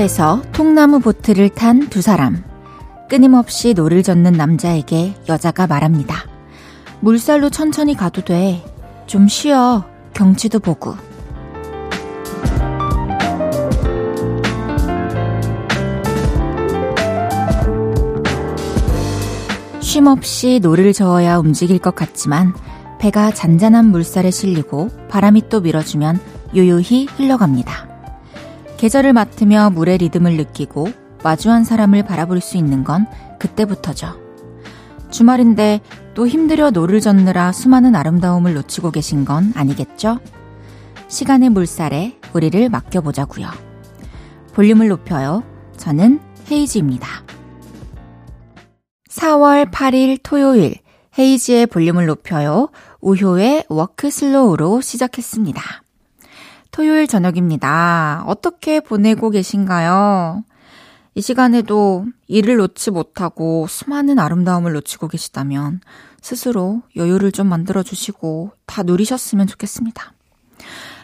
호수에서 0.00 0.42
통나무 0.52 1.00
보트를 1.00 1.50
탄 1.50 1.90
두 1.90 2.00
사람. 2.00 2.42
끊임없이 3.10 3.74
노를 3.74 4.02
젓는 4.02 4.32
남자에게 4.32 5.14
여자가 5.28 5.66
말합니다. 5.66 6.24
물살로 7.00 7.50
천천히 7.50 7.94
가도 7.94 8.22
돼. 8.22 8.64
좀 9.06 9.28
쉬어. 9.28 9.84
경치도 10.14 10.60
보고. 10.60 10.94
쉼없이 19.80 20.60
노를 20.62 20.94
저어야 20.94 21.36
움직일 21.36 21.78
것 21.78 21.94
같지만 21.94 22.54
배가 22.98 23.32
잔잔한 23.32 23.90
물살에 23.90 24.30
실리고 24.30 24.88
바람이 25.10 25.48
또 25.50 25.60
밀어주면 25.60 26.20
요요히 26.56 27.06
흘러갑니다. 27.16 27.89
계절을 28.80 29.12
맡으며 29.12 29.68
물의 29.74 29.98
리듬을 29.98 30.38
느끼고 30.38 30.88
마주한 31.22 31.64
사람을 31.64 32.02
바라볼 32.02 32.40
수 32.40 32.56
있는 32.56 32.82
건 32.82 33.06
그때부터죠. 33.38 34.18
주말인데 35.10 35.80
또 36.14 36.26
힘들여 36.26 36.70
노를 36.70 37.02
젓느라 37.02 37.52
수많은 37.52 37.94
아름다움을 37.94 38.54
놓치고 38.54 38.90
계신 38.90 39.26
건 39.26 39.52
아니겠죠? 39.54 40.18
시간의 41.08 41.50
물살에 41.50 42.16
우리를 42.32 42.70
맡겨보자고요. 42.70 43.50
볼륨을 44.54 44.88
높여요. 44.88 45.42
저는 45.76 46.18
헤이즈입니다. 46.50 47.06
4월 49.10 49.70
8일 49.70 50.20
토요일 50.22 50.76
헤이즈의 51.18 51.66
볼륨을 51.66 52.06
높여요. 52.06 52.70
우효의 53.02 53.64
Walk 53.68 54.10
Slow로 54.10 54.80
시작했습니다. 54.80 55.82
토요일 56.80 57.06
저녁입니다. 57.06 58.24
어떻게 58.26 58.80
보내고 58.80 59.28
계신가요? 59.28 60.42
이 61.14 61.20
시간에도 61.20 62.06
일을 62.26 62.56
놓지 62.56 62.90
못하고 62.90 63.66
수많은 63.68 64.18
아름다움을 64.18 64.72
놓치고 64.72 65.08
계시다면 65.08 65.82
스스로 66.22 66.80
여유를 66.96 67.32
좀 67.32 67.48
만들어 67.48 67.82
주시고 67.82 68.52
다 68.64 68.82
누리셨으면 68.82 69.46
좋겠습니다. 69.46 70.14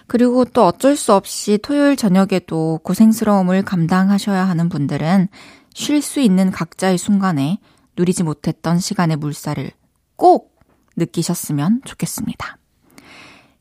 그리고 0.06 0.46
또 0.46 0.64
어쩔 0.64 0.96
수 0.96 1.12
없이 1.12 1.58
토요일 1.62 1.96
저녁에도 1.96 2.80
고생스러움을 2.83 3.62
감당하셔야 3.62 4.48
하는 4.48 4.70
분들은 4.70 5.28
쉴 5.74 6.00
수 6.00 6.20
있는 6.20 6.50
각자의 6.50 6.96
순간에 6.96 7.58
누리지 7.98 8.22
못했던 8.22 8.78
시간의 8.78 9.18
물살을 9.18 9.72
꼭 10.16 10.58
느끼셨으면 10.96 11.83
좋겠습니다. 11.84 12.56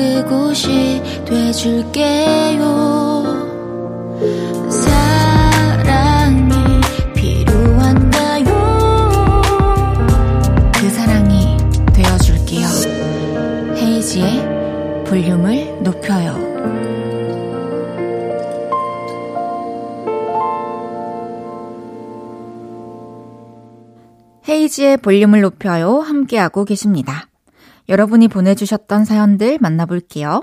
그곳이 0.00 1.02
돼줄게요. 1.26 2.62
사랑이? 4.70 6.54
그 10.72 10.88
되어줄게요. 11.92 12.66
볼륨을 15.04 15.82
높여요. 15.82 16.48
헤이지의 24.48 24.96
볼륨을 24.96 25.42
높여요. 25.42 26.00
함께하고 26.00 26.64
계십니다. 26.64 27.29
여러분이 27.90 28.28
보내주셨던 28.28 29.04
사연들 29.04 29.58
만나볼게요. 29.60 30.42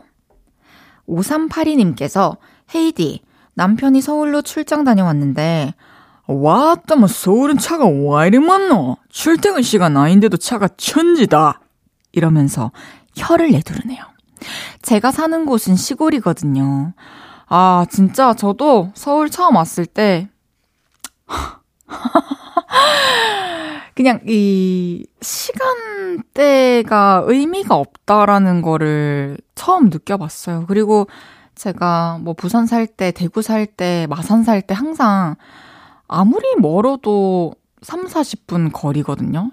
5382님께서 1.07 2.37
헤이디, 2.75 3.21
남편이 3.53 4.01
서울로 4.01 4.41
출장 4.41 4.83
다녀왔는데 4.83 5.73
왔다 6.27 6.97
뭐 6.97 7.07
서울은 7.07 7.57
차가 7.57 7.85
와 7.87 8.25
이리 8.25 8.37
많노? 8.39 8.97
출퇴근 9.09 9.61
시간 9.61 9.95
아닌데도 9.95 10.35
차가 10.37 10.67
천지다. 10.67 11.61
이러면서 12.11 12.71
혀를 13.15 13.51
내두르네요. 13.51 14.03
제가 14.81 15.11
사는 15.11 15.45
곳은 15.45 15.75
시골이거든요. 15.75 16.93
아, 17.47 17.85
진짜 17.89 18.33
저도 18.33 18.91
서울 18.93 19.29
처음 19.29 19.55
왔을 19.55 19.85
때 19.85 20.29
그냥 23.95 24.19
이 24.27 25.05
시간대가 25.21 27.23
의미가 27.25 27.75
없다라는 27.75 28.61
거를 28.61 29.37
처음 29.55 29.89
느껴봤어요. 29.89 30.65
그리고 30.67 31.07
제가 31.55 32.19
뭐 32.21 32.33
부산 32.33 32.67
살 32.67 32.85
때, 32.85 33.11
대구 33.11 33.41
살 33.41 33.65
때, 33.65 34.05
마산 34.09 34.43
살 34.43 34.61
때 34.61 34.75
항상 34.75 35.35
아무리 36.07 36.43
멀어도 36.59 37.55
3, 37.81 38.05
40분 38.05 38.71
거리거든요. 38.71 39.51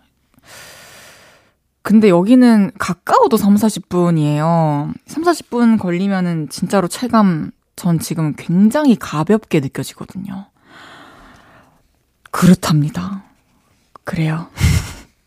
근데 1.83 2.09
여기는 2.09 2.73
가까워도 2.79 3.37
3, 3.37 3.57
40분이에요. 3.57 4.93
3, 5.07 5.23
40분 5.23 5.79
걸리면은 5.79 6.49
진짜로 6.49 6.89
체감 6.89 7.51
전 7.77 7.99
지금 7.99 8.35
굉장히 8.37 8.97
가볍게 8.97 9.61
느껴지거든요. 9.61 10.47
그렇답니다. 12.35 13.23
그래요. 14.03 14.49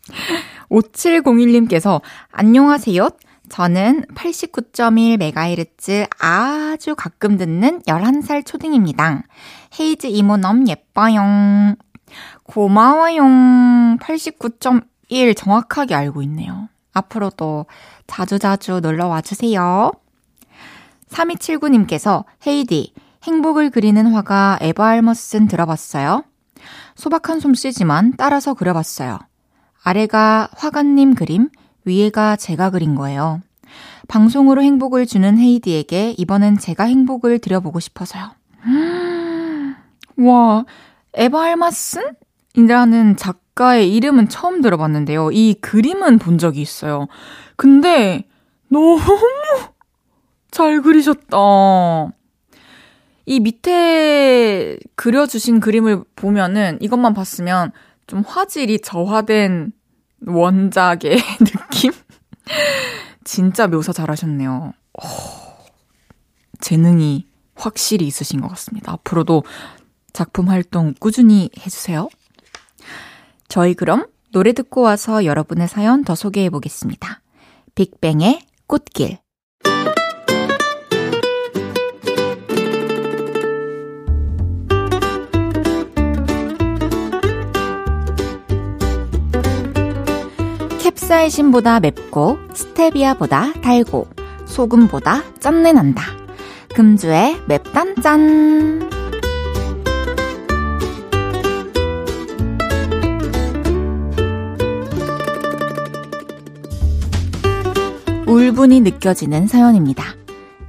5701님께서 0.70 2.02
안녕하세요. 2.30 3.08
저는 3.48 4.04
89.1MHz 4.14 6.06
아주 6.20 6.94
가끔 6.94 7.38
듣는 7.38 7.80
11살 7.86 8.44
초딩입니다. 8.44 9.22
헤이즈 9.80 10.08
이모 10.08 10.36
너무 10.36 10.66
예뻐요. 10.68 11.76
고마워요. 12.42 13.22
89.1 13.22 15.34
정확하게 15.34 15.94
알고 15.94 16.20
있네요. 16.24 16.68
앞으로도 16.92 17.64
자주자주 18.06 18.80
놀러 18.80 19.06
와주세요. 19.06 19.92
3279님께서 21.08 22.24
헤이디, 22.46 22.92
행복을 23.22 23.70
그리는 23.70 24.12
화가 24.12 24.58
에버 24.60 24.82
알머슨 24.82 25.48
들어봤어요? 25.48 26.24
소박한 26.98 27.38
솜씨지만 27.38 28.14
따라서 28.18 28.54
그려봤어요. 28.54 29.20
아래가 29.84 30.48
화가님 30.56 31.14
그림, 31.14 31.48
위에가 31.84 32.34
제가 32.34 32.70
그린 32.70 32.96
거예요. 32.96 33.40
방송으로 34.08 34.62
행복을 34.62 35.06
주는 35.06 35.38
헤이디에게 35.38 36.16
이번엔 36.18 36.58
제가 36.58 36.84
행복을 36.84 37.38
드려보고 37.38 37.78
싶어서요. 37.78 38.32
와, 40.18 40.64
에바 41.14 41.40
알마슨이라는 41.40 43.16
작가의 43.16 43.94
이름은 43.94 44.28
처음 44.28 44.60
들어봤는데요. 44.60 45.30
이 45.30 45.54
그림은 45.54 46.18
본 46.18 46.36
적이 46.36 46.62
있어요. 46.62 47.06
근데 47.54 48.26
너무 48.68 48.98
잘 50.50 50.82
그리셨다. 50.82 51.36
이 53.28 53.40
밑에 53.40 54.78
그려주신 54.94 55.60
그림을 55.60 56.02
보면은 56.16 56.78
이것만 56.80 57.12
봤으면 57.12 57.72
좀 58.06 58.22
화질이 58.26 58.80
저하된 58.80 59.72
원작의 60.26 61.18
느낌? 61.44 61.92
진짜 63.24 63.66
묘사 63.66 63.92
잘하셨네요. 63.92 64.72
오, 64.94 65.02
재능이 66.60 67.26
확실히 67.54 68.06
있으신 68.06 68.40
것 68.40 68.48
같습니다. 68.48 68.92
앞으로도 68.92 69.44
작품 70.14 70.48
활동 70.48 70.94
꾸준히 70.98 71.50
해주세요. 71.58 72.08
저희 73.48 73.74
그럼 73.74 74.06
노래 74.32 74.54
듣고 74.54 74.80
와서 74.80 75.26
여러분의 75.26 75.68
사연 75.68 76.02
더 76.02 76.14
소개해 76.14 76.48
보겠습니다. 76.48 77.20
빅뱅의 77.74 78.40
꽃길. 78.66 79.18
캡사이신보다 90.88 91.80
맵고 91.80 92.38
스테비아보다 92.54 93.52
달고 93.60 94.08
소금보다 94.46 95.22
짠내 95.38 95.72
난다. 95.72 96.02
금주의 96.74 97.36
맵단짠. 97.46 98.88
울분이 108.26 108.80
느껴지는 108.80 109.46
사연입니다. 109.46 110.04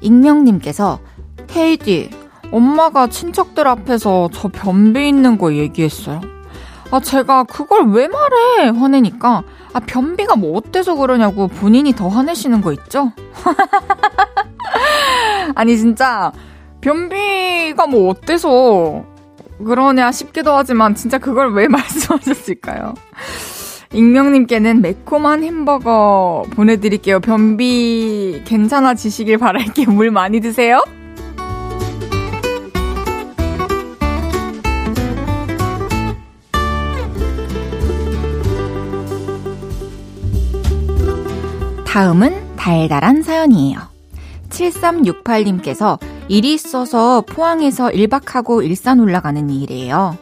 익명님께서 0.01 1.00
헤이디, 1.56 2.10
엄마가 2.51 3.07
친척들 3.07 3.68
앞에서 3.68 4.30
저 4.33 4.50
변비 4.50 5.07
있는 5.07 5.38
거 5.38 5.54
얘기했어요. 5.54 6.19
아, 6.92 7.00
제가 7.00 7.44
그걸 7.44 7.88
왜 7.92 8.07
말해? 8.07 8.69
화내니까 8.77 9.44
아, 9.74 9.80
변비가 9.80 10.36
뭐 10.36 10.57
어때서 10.57 10.95
그러냐고 10.95 11.48
본인이 11.48 11.94
더 11.94 12.07
화내시는 12.07 12.62
거 12.62 12.71
있죠? 12.74 13.12
아니, 15.56 15.77
진짜, 15.77 16.31
변비가 16.81 17.88
뭐 17.88 18.10
어때서 18.10 19.04
그러냐 19.66 20.12
싶기도 20.12 20.56
하지만, 20.56 20.95
진짜 20.95 21.18
그걸 21.18 21.54
왜 21.54 21.68
말씀하셨을까요? 21.69 22.94
익명님께는 23.94 24.81
매콤한 24.81 25.44
햄버거 25.44 26.44
보내드릴게요. 26.51 27.19
변비 27.19 28.42
괜찮아지시길 28.45 29.39
바랄게요. 29.39 29.89
물 29.89 30.12
많이 30.12 30.39
드세요. 30.39 30.83
다음은 41.89 42.56
달달한 42.56 43.24
사연이에요. 43.24 43.80
7368님께서 44.50 45.97
일이 46.27 46.53
있어서 46.53 47.21
포항에서 47.21 47.88
1박하고 47.89 48.63
일산 48.63 49.00
올라가는 49.00 49.50
일이에요. 49.50 50.15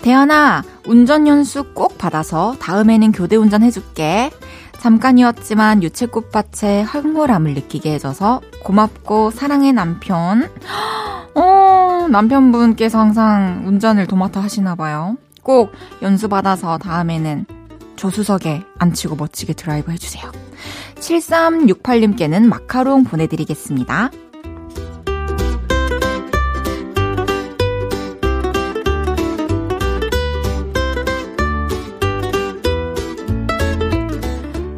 대현아, 0.00 0.64
운전 0.88 1.28
연수 1.28 1.72
꼭 1.72 1.98
받아서 1.98 2.56
다음에는 2.58 3.12
교대 3.12 3.36
운전 3.36 3.62
해줄게. 3.62 4.32
잠깐이었지만 4.80 5.84
유채꽃밭의 5.84 6.84
황홀함을 6.84 7.54
느끼게 7.54 7.92
해줘서 7.92 8.40
고맙고 8.64 9.30
사랑해 9.30 9.70
남편. 9.70 10.50
어, 11.36 12.08
남편분께서 12.10 12.98
항상 12.98 13.62
운전을 13.66 14.08
도맡아 14.08 14.40
하시나 14.40 14.74
봐요. 14.74 15.16
꼭 15.44 15.70
연수 16.02 16.28
받아서 16.28 16.76
다음에는 16.78 17.46
조수석에 17.94 18.64
앉히고 18.78 19.14
멋지게 19.14 19.52
드라이브 19.52 19.92
해주세요. 19.92 20.43
7368님께는 21.04 22.46
마카롱 22.46 23.04
보내드리겠습니다. 23.04 24.10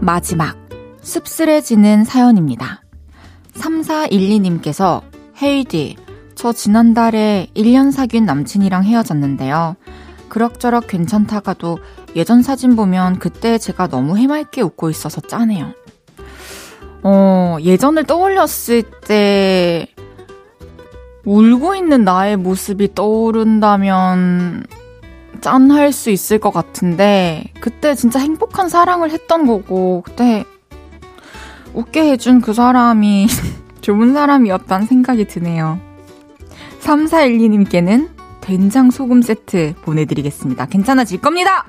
마지막, 0.00 0.56
씁쓸해지는 1.02 2.04
사연입니다. 2.04 2.82
3412님께서, 3.54 5.02
헤이디, 5.42 5.96
저 6.34 6.52
지난달에 6.52 7.48
1년 7.56 7.90
사귄 7.92 8.24
남친이랑 8.24 8.84
헤어졌는데요. 8.84 9.76
그럭저럭 10.28 10.86
괜찮다가도 10.86 11.78
예전 12.14 12.42
사진 12.42 12.76
보면 12.76 13.18
그때 13.18 13.58
제가 13.58 13.88
너무 13.88 14.16
해맑게 14.16 14.62
웃고 14.62 14.90
있어서 14.90 15.20
짠해요. 15.20 15.72
어, 17.08 17.58
예전을 17.60 18.02
떠올렸을 18.02 18.82
때, 19.06 19.86
울고 21.24 21.76
있는 21.76 22.02
나의 22.02 22.36
모습이 22.36 22.96
떠오른다면, 22.96 24.66
짠할 25.40 25.92
수 25.92 26.10
있을 26.10 26.40
것 26.40 26.50
같은데, 26.50 27.44
그때 27.60 27.94
진짜 27.94 28.18
행복한 28.18 28.68
사랑을 28.68 29.12
했던 29.12 29.46
거고, 29.46 30.02
그때 30.04 30.44
웃게 31.74 32.10
해준 32.10 32.40
그 32.40 32.52
사람이 32.52 33.28
좋은 33.82 34.12
사람이었다는 34.12 34.88
생각이 34.88 35.28
드네요. 35.28 35.78
3412님께는 36.80 38.08
된장 38.40 38.90
소금 38.90 39.22
세트 39.22 39.74
보내드리겠습니다. 39.82 40.66
괜찮아질 40.66 41.20
겁니다! 41.20 41.66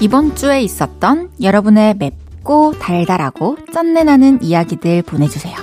이번 0.00 0.34
주에 0.34 0.60
있었던 0.60 1.30
여러분의 1.40 1.94
맵고 1.96 2.78
달달하고 2.78 3.56
짠내 3.72 4.04
나는 4.04 4.42
이야기들 4.42 5.02
보내주세요. 5.02 5.56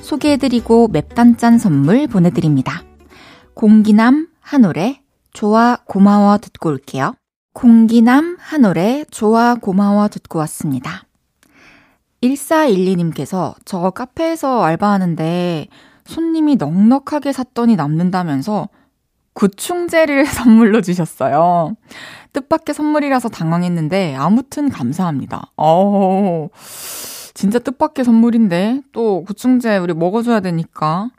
소개해드리고 0.00 0.88
맵단짠 0.88 1.58
선물 1.58 2.06
보내드립니다. 2.06 2.82
공기남 3.54 4.28
한올의 4.40 5.00
좋아 5.32 5.76
고마워 5.84 6.38
듣고 6.38 6.70
올게요. 6.70 7.14
공기남 7.52 8.36
한올의 8.40 9.06
좋아 9.10 9.54
고마워 9.54 10.08
듣고 10.08 10.38
왔습니다. 10.40 11.04
1412님께서 12.22 13.54
저 13.64 13.90
카페에서 13.90 14.62
알바하는데 14.62 15.68
손님이 16.04 16.56
넉넉하게 16.56 17.32
샀더니 17.32 17.76
남는다면서 17.76 18.68
구충제를 19.38 20.26
선물로 20.26 20.80
주셨어요. 20.82 21.76
뜻밖의 22.32 22.74
선물이라서 22.74 23.28
당황했는데 23.28 24.16
아무튼 24.16 24.68
감사합니다. 24.68 25.52
어, 25.56 26.48
진짜 27.34 27.60
뜻밖의 27.60 28.04
선물인데 28.04 28.82
또 28.92 29.22
구충제 29.22 29.76
우리 29.78 29.94
먹어줘야 29.94 30.40
되니까 30.40 31.10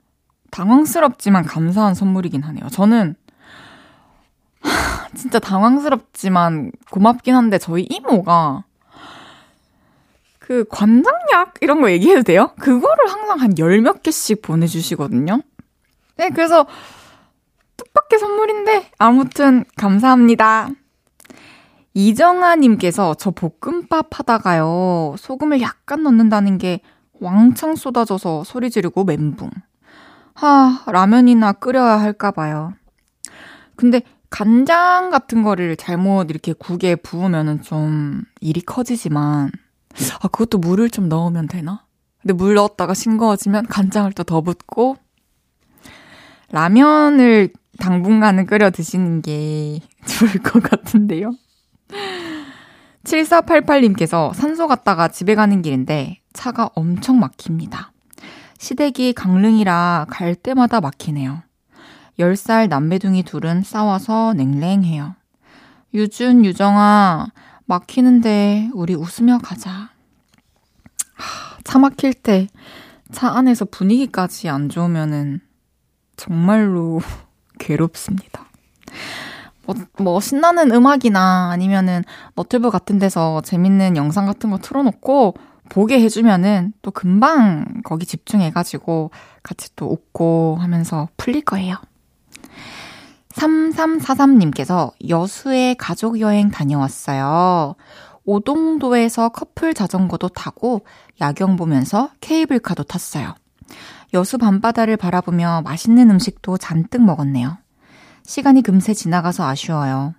당황스럽지만 0.51 1.45
감사한 1.45 1.93
선물이긴 1.93 2.43
하네요. 2.43 2.67
저는 2.69 3.15
진짜 5.15 5.39
당황스럽지만 5.39 6.73
고맙긴 6.91 7.35
한데 7.35 7.57
저희 7.57 7.83
이모가 7.89 8.65
그 10.39 10.65
관장약 10.69 11.53
이런 11.61 11.79
거 11.79 11.89
얘기해도 11.89 12.23
돼요? 12.23 12.51
그거를 12.59 12.97
항상 13.07 13.39
한 13.39 13.53
열 13.57 13.79
몇 13.81 14.03
개씩 14.03 14.41
보내주시거든요. 14.41 15.41
네, 16.17 16.29
그래서 16.31 16.65
뜻밖의 17.79 18.19
선물인데 18.19 18.91
아무튼 18.97 19.63
감사합니다. 19.77 20.69
이정아님께서 21.93 23.15
저 23.15 23.31
볶음밥 23.31 24.19
하다가요, 24.19 25.15
소금을 25.17 25.61
약간 25.61 26.03
넣는다는 26.03 26.57
게 26.57 26.81
왕창 27.19 27.75
쏟아져서 27.75 28.43
소리 28.43 28.69
지르고 28.69 29.03
멘붕. 29.03 29.49
하, 30.35 30.83
라면이나 30.87 31.53
끓여야 31.53 31.99
할까봐요. 31.99 32.73
근데 33.75 34.01
간장 34.29 35.09
같은 35.09 35.41
거를 35.43 35.75
잘못 35.75 36.29
이렇게 36.29 36.53
국에 36.53 36.95
부으면은 36.95 37.61
좀 37.61 38.23
일이 38.39 38.61
커지지만, 38.61 39.51
아, 40.21 40.27
그것도 40.27 40.59
물을 40.59 40.89
좀 40.89 41.09
넣으면 41.09 41.47
되나? 41.47 41.85
근데 42.21 42.33
물 42.33 42.53
넣었다가 42.53 42.93
싱거워지면 42.93 43.65
간장을 43.67 44.11
또 44.13 44.23
더 44.23 44.41
붓고, 44.41 44.97
라면을 46.51 47.51
당분간은 47.79 48.45
끓여 48.45 48.69
드시는 48.69 49.21
게 49.21 49.79
좋을 50.05 50.33
것 50.43 50.61
같은데요. 50.61 51.31
7488님께서 53.03 54.33
산소 54.33 54.67
갔다가 54.67 55.07
집에 55.07 55.35
가는 55.35 55.61
길인데 55.61 56.19
차가 56.33 56.69
엄청 56.75 57.19
막힙니다. 57.19 57.91
시댁이 58.57 59.13
강릉이라 59.13 60.07
갈 60.09 60.35
때마다 60.35 60.81
막히네요. 60.81 61.41
10살 62.19 62.67
남매둥이 62.67 63.23
둘은 63.23 63.63
싸워서 63.63 64.33
냉랭해요. 64.33 65.15
유준, 65.93 66.45
유정아, 66.45 67.27
막히는데 67.65 68.69
우리 68.73 68.93
웃으며 68.93 69.39
가자. 69.41 69.89
차 71.63 71.79
막힐 71.79 72.13
때 72.13 72.47
차 73.11 73.29
안에서 73.29 73.65
분위기까지 73.65 74.49
안 74.49 74.69
좋으면은 74.69 75.41
정말로 76.15 77.01
괴롭습니다. 77.59 78.45
뭐, 79.65 79.75
뭐, 79.99 80.19
신나는 80.19 80.71
음악이나 80.71 81.51
아니면은 81.51 82.03
너튜브 82.33 82.71
같은 82.71 82.97
데서 82.97 83.41
재밌는 83.41 83.97
영상 83.97 84.25
같은 84.25 84.49
거 84.49 84.57
틀어놓고 84.57 85.35
보게 85.69 86.01
해주면은 86.01 86.73
또 86.81 86.89
금방 86.89 87.81
거기 87.83 88.07
집중해가지고 88.07 89.11
같이 89.43 89.69
또 89.75 89.85
웃고 89.91 90.57
하면서 90.59 91.07
풀릴 91.17 91.41
거예요. 91.41 91.75
3343님께서 93.33 94.91
여수에 95.07 95.75
가족 95.77 96.19
여행 96.19 96.49
다녀왔어요. 96.49 97.75
오동도에서 98.25 99.29
커플 99.29 99.73
자전거도 99.73 100.29
타고 100.29 100.81
야경 101.21 101.55
보면서 101.55 102.09
케이블카도 102.21 102.83
탔어요. 102.83 103.35
여수 104.13 104.37
밤바다를 104.37 104.97
바라보며 104.97 105.61
맛있는 105.63 106.09
음식도 106.09 106.57
잔뜩 106.57 107.03
먹었네요. 107.03 107.57
시간이 108.23 108.61
금세 108.61 108.93
지나가서 108.93 109.45
아쉬워요. 109.47 110.13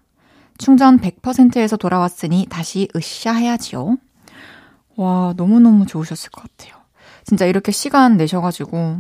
충전 0.58 0.98
100%에서 0.98 1.76
돌아왔으니 1.76 2.46
다시 2.50 2.88
으쌰 2.94 3.32
해야지요. 3.32 3.96
와, 4.96 5.32
너무너무 5.36 5.86
좋으셨을 5.86 6.30
것 6.30 6.42
같아요. 6.42 6.80
진짜 7.24 7.46
이렇게 7.46 7.72
시간 7.72 8.16
내셔가지고 8.16 8.98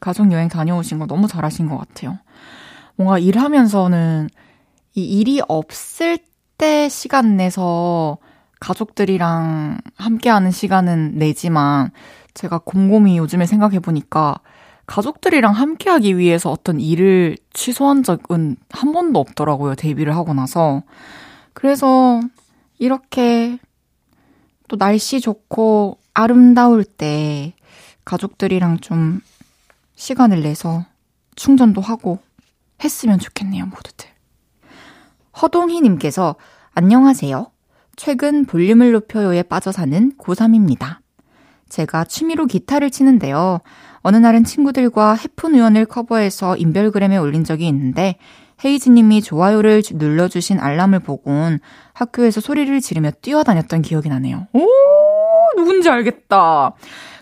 가족여행 0.00 0.48
다녀오신 0.48 0.98
거 0.98 1.06
너무 1.06 1.26
잘하신 1.28 1.68
것 1.68 1.78
같아요. 1.78 2.18
뭔가 2.96 3.18
일하면서는 3.18 4.28
이 4.94 5.04
일이 5.04 5.40
없을 5.48 6.18
때 6.56 6.88
시간 6.88 7.36
내서 7.36 8.18
가족들이랑 8.60 9.78
함께하는 9.96 10.50
시간은 10.50 11.12
내지만 11.14 11.90
제가 12.38 12.58
곰곰이 12.58 13.18
요즘에 13.18 13.46
생각해보니까 13.46 14.36
가족들이랑 14.86 15.54
함께하기 15.54 16.18
위해서 16.18 16.52
어떤 16.52 16.78
일을 16.78 17.36
취소한 17.52 18.04
적은 18.04 18.56
한 18.70 18.92
번도 18.92 19.18
없더라고요. 19.18 19.74
데뷔를 19.74 20.14
하고 20.14 20.34
나서. 20.34 20.84
그래서 21.52 22.20
이렇게 22.78 23.58
또 24.68 24.76
날씨 24.76 25.20
좋고 25.20 25.98
아름다울 26.14 26.84
때 26.84 27.54
가족들이랑 28.04 28.78
좀 28.78 29.20
시간을 29.96 30.42
내서 30.42 30.84
충전도 31.34 31.80
하고 31.80 32.20
했으면 32.84 33.18
좋겠네요, 33.18 33.66
모두들. 33.66 34.08
허동희님께서 35.42 36.36
안녕하세요. 36.74 37.50
최근 37.96 38.44
볼륨을 38.44 38.92
높여요에 38.92 39.42
빠져 39.42 39.72
사는 39.72 40.12
고3입니다. 40.16 40.98
제가 41.68 42.04
취미로 42.04 42.46
기타를 42.46 42.90
치는데요. 42.90 43.60
어느 44.00 44.16
날은 44.16 44.44
친구들과 44.44 45.14
해픈 45.14 45.54
의원을 45.54 45.86
커버해서 45.86 46.56
인별그램에 46.56 47.16
올린 47.16 47.44
적이 47.44 47.68
있는데 47.68 48.16
헤이즈님이 48.64 49.22
좋아요를 49.22 49.82
눌러주신 49.92 50.58
알람을 50.58 51.00
보곤 51.00 51.60
학교에서 51.92 52.40
소리를 52.40 52.80
지르며 52.80 53.10
뛰어다녔던 53.22 53.82
기억이 53.82 54.08
나네요. 54.08 54.48
오, 54.52 54.66
누군지 55.56 55.88
알겠다. 55.88 56.72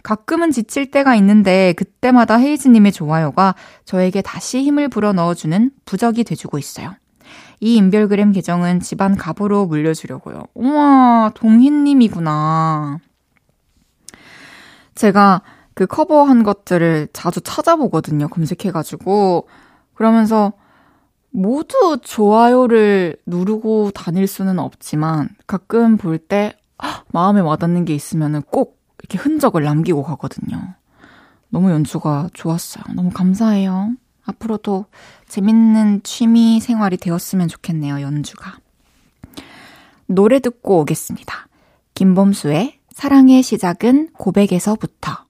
가끔은 0.03 0.51
지칠 0.51 0.91
때가 0.91 1.15
있는데 1.17 1.75
그때마다 1.75 2.37
헤이즈님의 2.37 2.93
좋아요가 2.93 3.55
저에게 3.85 4.23
다시 4.23 4.63
힘을 4.63 4.89
불어 4.89 5.13
넣어주는 5.13 5.71
부적이 5.85 6.25
돼주고 6.25 6.59
있어요. 6.59 6.95
이 7.61 7.77
인별그램 7.77 8.33
계정은 8.33 8.81
집안 8.81 9.17
가보로 9.17 9.67
물려주려고요. 9.67 10.45
우와, 10.55 11.33
동희님이구나. 11.35 12.99
제가 14.97 15.43
그 15.75 15.87
커버한 15.87 16.43
것들을 16.43 17.09
자주 17.13 17.41
찾아보거든요. 17.41 18.29
검색해가지고. 18.29 19.47
그러면서 19.95 20.53
모두 21.31 21.99
좋아요를 22.03 23.17
누르고 23.27 23.91
다닐 23.93 24.27
수는 24.27 24.59
없지만 24.59 25.29
가끔 25.47 25.97
볼 25.97 26.19
때 26.19 26.57
마음에 27.09 27.41
와닿는 27.41 27.85
게 27.85 27.95
있으면 27.95 28.43
꼭 28.43 28.79
이렇게 28.99 29.19
흔적을 29.19 29.63
남기고 29.63 30.03
가거든요. 30.03 30.75
너무 31.49 31.71
연주가 31.71 32.29
좋았어요. 32.33 32.85
너무 32.95 33.11
감사해요. 33.11 33.93
앞으로도 34.25 34.87
재밌는 35.29 36.03
취미 36.03 36.61
생활이 36.61 36.97
되었으면 36.97 37.49
좋겠네요, 37.49 38.01
연주가. 38.01 38.57
노래 40.07 40.41
듣고 40.41 40.81
오겠습니다. 40.81 41.49
김범수의 41.95 42.79
사랑의 42.97 43.43
시작은 43.43 44.09
고백에서부터. 44.15 45.26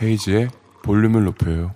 홈이지에 0.00 0.48
볼륨을 0.84 1.24
높여요. 1.24 1.72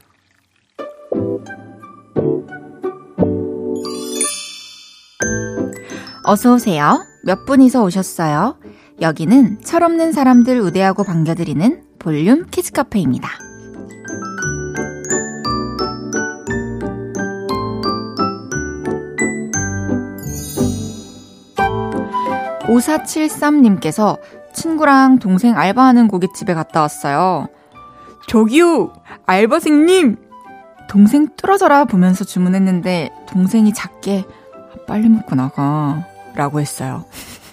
어서 6.24 6.54
오세요. 6.54 7.04
몇 7.24 7.46
분이서 7.46 7.82
오셨어요? 7.82 8.58
여기는 9.00 9.62
철없는 9.64 10.12
사람들 10.12 10.60
우대하고 10.60 11.02
반겨드리는 11.02 11.82
볼륨 11.98 12.46
키즈 12.50 12.70
카페입니다. 12.72 13.47
5473님께서 22.68 24.18
친구랑 24.52 25.18
동생 25.18 25.56
알바하는 25.56 26.08
고깃집에 26.08 26.54
갔다 26.54 26.80
왔어요. 26.80 27.48
저기요, 28.28 28.92
알바생님! 29.26 30.16
동생 30.88 31.28
뚫어져라 31.36 31.84
보면서 31.84 32.24
주문했는데 32.24 33.10
동생이 33.28 33.72
작게 33.74 34.24
아, 34.54 34.86
빨리 34.86 35.08
먹고 35.08 35.34
나가 35.34 36.04
라고 36.34 36.60
했어요. 36.60 37.04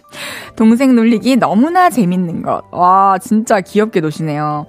동생 0.55 0.95
놀리기 0.95 1.35
너무나 1.35 1.89
재밌는 1.89 2.43
것. 2.43 2.63
와, 2.71 3.17
진짜 3.17 3.61
귀엽게 3.61 3.99
노시네요. 3.99 4.65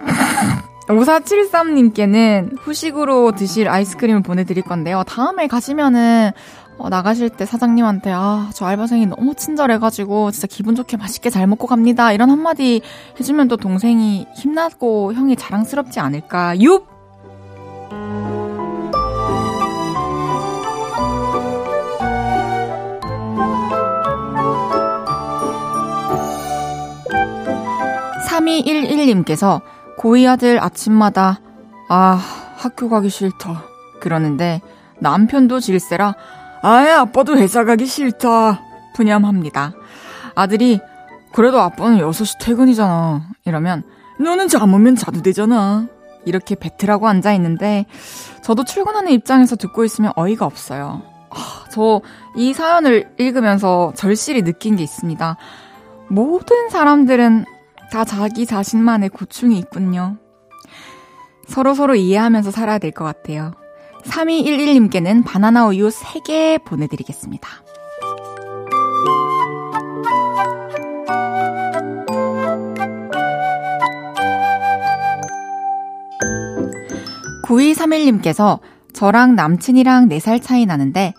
5473님께는 0.88 2.58
후식으로 2.60 3.32
드실 3.32 3.68
아이스크림을 3.68 4.22
보내드릴 4.22 4.62
건데요. 4.64 5.04
다음에 5.06 5.46
가시면은 5.46 6.32
어, 6.78 6.88
나가실 6.88 7.30
때 7.30 7.46
사장님한테 7.46 8.10
아, 8.12 8.50
저 8.54 8.66
알바생이 8.66 9.06
너무 9.06 9.34
친절해가지고 9.34 10.30
진짜 10.30 10.46
기분 10.46 10.74
좋게 10.74 10.96
맛있게 10.96 11.30
잘 11.30 11.46
먹고 11.46 11.66
갑니다. 11.66 12.12
이런 12.12 12.30
한마디 12.30 12.82
해주면 13.20 13.48
또 13.48 13.56
동생이 13.56 14.26
힘나고 14.34 15.14
형이 15.14 15.36
자랑스럽지 15.36 16.00
않을까. 16.00 16.60
육! 16.60 16.90
(3211님께서) 28.28 29.60
고이 29.98 30.26
아들 30.26 30.60
아침마다 30.60 31.40
아 31.88 32.18
학교 32.56 32.88
가기 32.88 33.10
싫다 33.10 33.62
그러는데 34.00 34.62
남편도 34.98 35.60
질세라 35.60 36.14
아예 36.62 36.90
아빠도 36.90 37.36
회사 37.36 37.64
가기 37.64 37.86
싫다. 37.86 38.62
푸념합니다. 38.94 39.72
아들이 40.34 40.80
그래도 41.32 41.60
아빠는 41.60 41.98
6시 41.98 42.38
퇴근이잖아. 42.40 43.28
이러면 43.44 43.82
너는 44.20 44.48
잠 44.48 44.72
오면 44.72 44.96
자도 44.96 45.22
되잖아. 45.22 45.86
이렇게 46.24 46.54
배틀하고 46.54 47.08
앉아 47.08 47.32
있는데 47.34 47.86
저도 48.42 48.64
출근하는 48.64 49.10
입장에서 49.12 49.56
듣고 49.56 49.84
있으면 49.84 50.12
어이가 50.14 50.46
없어요. 50.46 51.02
아, 51.30 51.64
저이 51.70 52.52
사연을 52.52 53.14
읽으면서 53.18 53.92
절실히 53.96 54.42
느낀 54.42 54.76
게 54.76 54.82
있습니다. 54.84 55.36
모든 56.08 56.68
사람들은 56.68 57.44
다 57.90 58.04
자기 58.04 58.46
자신만의 58.46 59.08
고충이 59.08 59.58
있군요. 59.58 60.18
서로서로 61.48 61.74
서로 61.74 61.94
이해하면서 61.96 62.50
살아야 62.50 62.78
될 62.78 62.92
것 62.92 63.04
같아요. 63.04 63.52
3211님께는 64.04 65.24
바나나 65.24 65.66
우유 65.66 65.88
3개 65.88 66.62
보내드리겠습니다. 66.64 67.48
구이삼일님께서 77.44 78.60
저랑 78.92 79.34
남친이랑 79.34 80.08
4살 80.08 80.42
차이 80.42 80.64
나는데 80.64 81.12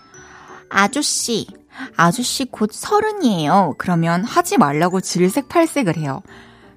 아저씨, 0.69 1.47
아저씨 1.95 2.45
곧 2.45 2.71
서른이에요. 2.71 3.75
그러면 3.77 4.23
하지 4.23 4.57
말라고 4.57 5.01
질색팔색을 5.01 5.97
해요. 5.97 6.21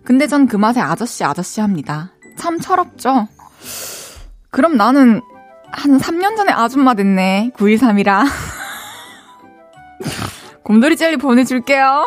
근데 0.04 0.26
전 0.26 0.46
그 0.46 0.56
맛에 0.56 0.80
아저씨 0.80 1.24
아저씨 1.24 1.60
합니다. 1.60 2.12
참 2.36 2.60
철없죠? 2.60 3.28
그럼 4.50 4.76
나는 4.76 5.20
한 5.70 5.98
3년 5.98 6.36
전에 6.36 6.52
아줌마 6.52 6.94
됐네. 6.94 7.52
923이라. 7.56 8.26
곰돌이 10.62 10.96
젤리 10.96 11.18
보내줄게요. 11.18 12.06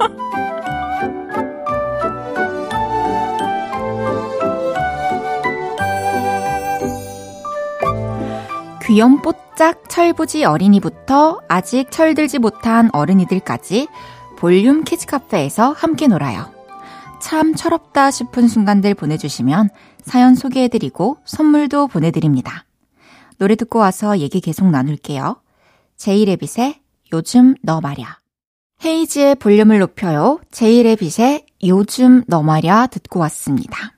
귀염뽀 8.84 9.32
살짝 9.60 9.90
철부지 9.90 10.46
어린이부터 10.46 11.42
아직 11.46 11.90
철들지 11.90 12.38
못한 12.38 12.88
어른이들까지 12.94 13.88
볼륨 14.38 14.84
키즈 14.84 15.04
카페에서 15.04 15.72
함께 15.72 16.06
놀아요. 16.06 16.50
참 17.20 17.54
철없다 17.54 18.10
싶은 18.10 18.48
순간들 18.48 18.94
보내주시면 18.94 19.68
사연 20.04 20.34
소개해드리고 20.34 21.18
선물도 21.24 21.88
보내드립니다. 21.88 22.64
노래 23.38 23.54
듣고 23.54 23.78
와서 23.78 24.18
얘기 24.18 24.40
계속 24.40 24.70
나눌게요. 24.70 25.40
제이레빗의 25.96 26.80
요즘 27.12 27.54
너 27.62 27.80
말야. 27.80 28.18
헤이즈의 28.84 29.34
볼륨을 29.36 29.78
높여요. 29.78 30.40
제이레빗의 30.50 31.46
요즘 31.64 32.22
너 32.26 32.42
말야 32.42 32.86
듣고 32.86 33.20
왔습니다. 33.20 33.92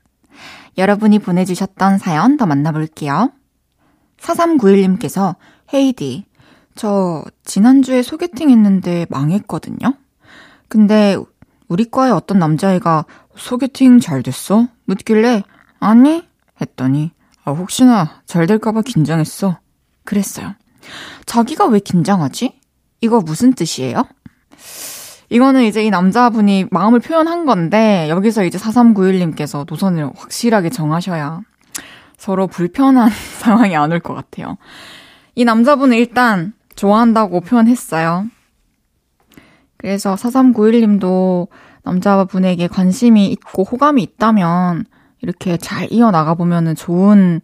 여러분이 0.77 1.19
보내주셨던 1.19 1.99
사연 1.99 2.37
더 2.37 2.45
만나볼게요. 2.45 3.31
4391님께서 4.19 5.35
헤이디, 5.73 6.25
저 6.75 7.23
지난주에 7.45 8.01
소개팅 8.01 8.49
했는데 8.49 9.05
망했거든요? 9.09 9.93
근데 10.67 11.15
우리 11.67 11.89
과의 11.89 12.11
어떤 12.11 12.39
남자애가 12.39 13.05
소개팅 13.35 13.99
잘 13.99 14.23
됐어? 14.23 14.67
묻길래 14.85 15.43
아니? 15.83 16.23
했더니 16.61 17.11
아, 17.45 17.51
혹시나 17.51 18.21
잘 18.25 18.47
될까봐 18.47 18.81
긴장했어. 18.83 19.59
그랬어요. 20.05 20.53
자기가 21.25 21.65
왜 21.67 21.79
긴장하지? 21.79 22.59
이거 23.01 23.19
무슨 23.21 23.53
뜻이에요? 23.53 24.03
이거는 25.29 25.63
이제 25.63 25.83
이 25.83 25.89
남자분이 25.89 26.67
마음을 26.71 26.99
표현한 26.99 27.45
건데, 27.45 28.07
여기서 28.09 28.43
이제 28.45 28.57
4391님께서 28.57 29.65
노선을 29.67 30.09
확실하게 30.15 30.69
정하셔야 30.69 31.41
서로 32.17 32.47
불편한 32.47 33.09
상황이 33.39 33.75
안 33.75 33.91
올 33.91 33.99
것 33.99 34.13
같아요. 34.13 34.57
이 35.35 35.43
남자분은 35.43 35.97
일단 35.97 36.53
좋아한다고 36.75 37.41
표현했어요. 37.41 38.25
그래서 39.77 40.15
4391님도 40.15 41.47
남자분에게 41.83 42.67
관심이 42.67 43.27
있고 43.31 43.63
호감이 43.63 44.01
있다면 44.03 44.85
이렇게 45.23 45.55
잘 45.55 45.87
이어나가 45.89 46.33
보면은 46.35 46.75
좋은 46.75 47.39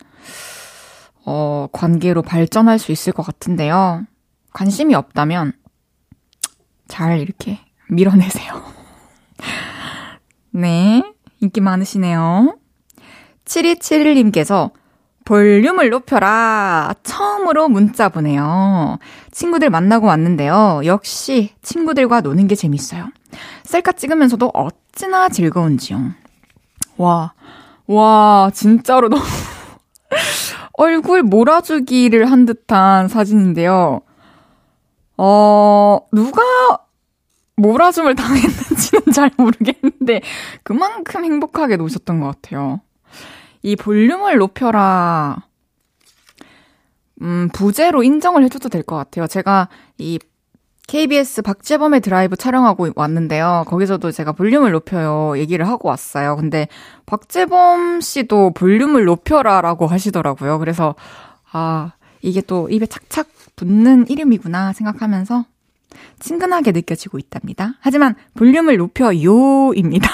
어, 1.26 1.68
관계로 1.72 2.22
발전할 2.22 2.78
수 2.78 2.92
있을 2.92 3.14
것 3.14 3.24
같은데요. 3.24 4.04
관심이 4.52 4.94
없다면 4.96 5.54
잘 6.90 7.22
이렇게 7.22 7.60
밀어내세요. 7.90 8.62
네, 10.52 11.02
인기 11.40 11.62
많으시네요. 11.62 12.58
7271님께서 13.46 14.72
볼륨을 15.24 15.90
높여라. 15.90 16.96
처음으로 17.04 17.70
문자 17.70 18.10
보내요. 18.10 18.98
친구들 19.32 19.70
만나고 19.70 20.08
왔는데요. 20.08 20.82
역시 20.84 21.54
친구들과 21.62 22.20
노는 22.22 22.48
게 22.48 22.56
재밌어요. 22.56 23.10
셀카 23.64 23.94
찍으면서도 23.94 24.52
어찌나 24.54 25.30
즐거운지요. 25.30 26.12
와, 26.98 27.34
와, 27.89 28.51
진짜로 28.53 29.10
너무 29.10 29.23
얼굴 30.73 31.23
몰아주기를 31.23 32.30
한 32.30 32.45
듯한 32.45 33.08
사진인데요. 33.08 34.02
어, 35.17 35.97
누가 36.13 36.41
몰아줌을 37.58 38.13
당했는지는 38.15 39.06
잘 39.12 39.32
모르겠는데, 39.38 40.21
그만큼 40.63 41.25
행복하게 41.25 41.78
노셨던 41.78 42.19
것 42.19 42.28
같아요. 42.28 42.80
이 43.63 43.75
볼륨을 43.75 44.38
높여라, 44.38 45.43
음, 47.21 47.49
부제로 47.52 48.04
인정을 48.04 48.43
해줘도 48.43 48.69
될 48.69 48.84
것 48.84 48.95
같아요. 48.97 49.28
제가 49.28 49.67
이 49.97 50.19
KBS 50.89 51.43
박재범의 51.43 52.02
드라이브 52.02 52.36
촬영하고 52.36 52.88
왔는데요. 52.95 53.63
거기서도 53.67 54.12
제가 54.12 54.32
볼륨을 54.32 54.71
높여요 54.71 55.38
얘기를 55.38 55.67
하고 55.67 55.88
왔어요. 55.88 56.36
근데 56.36 56.67
박재범 57.06 58.02
씨도 58.02 58.54
볼륨을 58.56 59.06
높여라라고 59.06 59.86
하시더라고요. 59.86 60.58
그래서 60.58 60.95
아, 61.52 61.91
이게 62.23 62.41
또 62.41 62.67
입에 62.69 62.88
착착 62.88 63.28
붙는 63.56 64.08
이름이구나 64.10 64.73
생각하면서 64.73 65.45
친근하게 66.17 66.71
느껴지고 66.71 67.19
있답니다. 67.19 67.75
하지만 67.82 68.15
볼륨을 68.34 68.78
높여요입니다. 68.78 70.10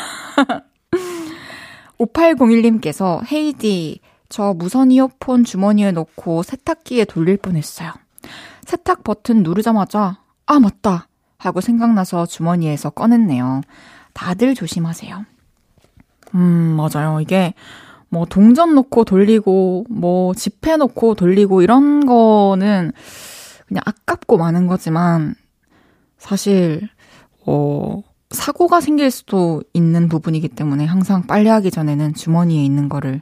5801님께서 2.00 3.22
헤이디 3.32 4.02
저 4.28 4.54
무선 4.54 4.92
이어폰 4.92 5.46
주머니에 5.46 5.94
넣고 5.94 6.44
세탁기에 6.44 7.06
돌릴 7.06 7.38
뻔했어요. 7.38 7.94
세탁 8.66 9.06
버튼 9.06 9.42
누르자마자 9.42 10.25
아, 10.46 10.60
맞다! 10.60 11.08
하고 11.38 11.62
생각나서 11.62 12.26
주머니에서 12.26 12.90
꺼냈네요. 12.92 13.62
다들 14.14 14.56
조심하세요. 14.56 15.26
음, 16.36 16.78
맞아요. 16.78 17.20
이게 17.20 17.54
뭐 18.10 18.26
동전 18.26 18.76
놓고 18.76 19.04
돌리고, 19.06 19.86
뭐 19.90 20.34
지폐 20.34 20.78
놓고 20.78 21.16
돌리고 21.16 21.62
이런 21.62 22.06
거는 22.06 22.92
그냥 23.68 23.82
아깝고 23.86 24.38
많은 24.38 24.68
거지만 24.68 25.36
사실, 26.18 26.88
어, 27.46 28.02
사고가 28.32 28.82
생길 28.82 29.12
수도 29.12 29.64
있는 29.74 30.10
부분이기 30.10 30.50
때문에 30.50 30.86
항상 30.86 31.28
빨래 31.28 31.50
하기 31.50 31.72
전에는 31.72 32.14
주머니에 32.14 32.64
있는 32.64 32.90
거를 32.90 33.22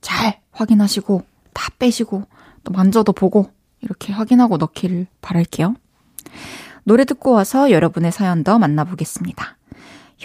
잘 0.00 0.40
확인하시고 0.52 1.22
다 1.52 1.70
빼시고 1.78 2.24
또 2.64 2.72
만져도 2.72 3.12
보고 3.12 3.50
이렇게 3.80 4.12
확인하고 4.12 4.56
넣기를 4.56 5.06
바랄게요. 5.20 5.74
노래 6.84 7.04
듣고 7.04 7.32
와서 7.32 7.70
여러분의 7.70 8.12
사연 8.12 8.44
더 8.44 8.58
만나보겠습니다. 8.58 9.56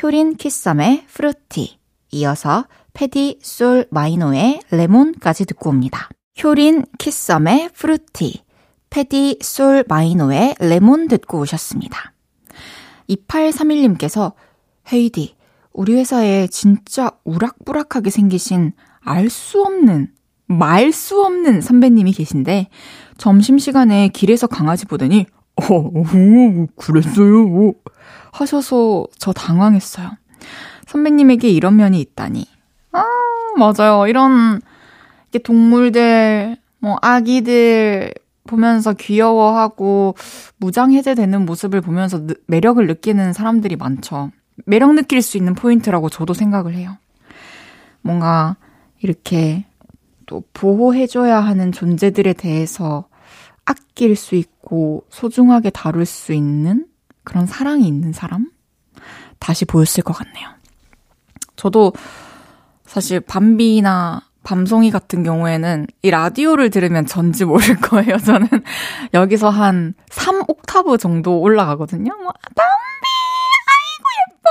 효린 0.01 0.35
키썸의 0.35 1.05
프루티, 1.07 1.77
이어서 2.11 2.65
패디 2.93 3.39
솔 3.41 3.85
마이노의 3.91 4.61
레몬까지 4.71 5.45
듣고 5.45 5.69
옵니다. 5.69 6.09
효린 6.43 6.83
키썸의 6.97 7.69
Fruity, 7.73 8.43
패디 8.89 9.39
솔 9.41 9.83
마이노의 9.87 10.55
레몬 10.59 11.07
듣고 11.07 11.39
오셨습니다. 11.39 12.13
2831님께서 13.09 14.33
헤이즈, 14.91 15.35
우리 15.73 15.93
회사에 15.93 16.47
진짜 16.47 17.11
우락부락하게 17.25 18.09
생기신 18.09 18.73
알 19.01 19.29
수 19.29 19.61
없는, 19.61 20.11
말 20.47 20.91
수 20.91 21.21
없는 21.23 21.61
선배님이 21.61 22.13
계신데, 22.13 22.69
점심시간에 23.17 24.09
길에서 24.09 24.47
강아지 24.47 24.85
보더니 24.85 25.25
어, 25.57 25.73
오, 25.73 26.67
그랬어요. 26.75 27.73
하셔서 28.31 29.05
저 29.17 29.31
당황했어요. 29.31 30.11
선배님에게 30.87 31.49
이런 31.49 31.77
면이 31.77 31.99
있다니. 32.01 32.45
아, 32.91 33.03
맞아요. 33.57 34.07
이런, 34.07 34.61
이게 35.29 35.39
동물들, 35.39 36.57
뭐, 36.79 36.97
아기들 37.01 38.13
보면서 38.47 38.93
귀여워하고 38.93 40.15
무장 40.57 40.91
해제되는 40.91 41.45
모습을 41.45 41.81
보면서 41.81 42.25
느, 42.25 42.33
매력을 42.47 42.85
느끼는 42.85 43.33
사람들이 43.33 43.75
많죠. 43.75 44.31
매력 44.65 44.93
느낄 44.93 45.21
수 45.21 45.37
있는 45.37 45.55
포인트라고 45.55 46.09
저도 46.09 46.33
생각을 46.33 46.75
해요. 46.75 46.97
뭔가 48.01 48.55
이렇게 49.01 49.65
또 50.25 50.43
보호해줘야 50.53 51.39
하는 51.39 51.71
존재들에 51.71 52.33
대해서 52.33 53.07
아낄 53.65 54.15
수 54.15 54.35
있고 54.35 54.54
소중하게 55.09 55.69
다룰 55.69 56.05
수 56.05 56.33
있는 56.33 56.85
그런 57.23 57.45
사랑이 57.45 57.87
있는 57.87 58.13
사람? 58.13 58.49
다시 59.39 59.65
보였을 59.65 60.03
것 60.03 60.13
같네요. 60.13 60.49
저도 61.55 61.93
사실 62.85 63.19
밤비나 63.19 64.21
밤송이 64.43 64.91
같은 64.91 65.23
경우에는 65.23 65.87
이 66.03 66.11
라디오를 66.11 66.69
들으면 66.69 67.05
전지 67.05 67.45
모를 67.45 67.75
거예요. 67.77 68.17
저는 68.23 68.47
여기서 69.13 69.49
한 69.49 69.95
3옥타브 70.09 70.99
정도 70.99 71.39
올라가거든요. 71.41 72.15
뭐, 72.15 72.31
밤비! 72.55 73.07
아이고, 73.71 74.05
예뻐! 74.21 74.49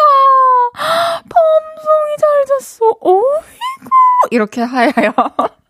밤송이 1.23 2.17
잘 2.19 2.59
잤어. 2.59 2.87
어이구! 3.01 3.91
이렇게 4.31 4.63
하여요. 4.63 5.13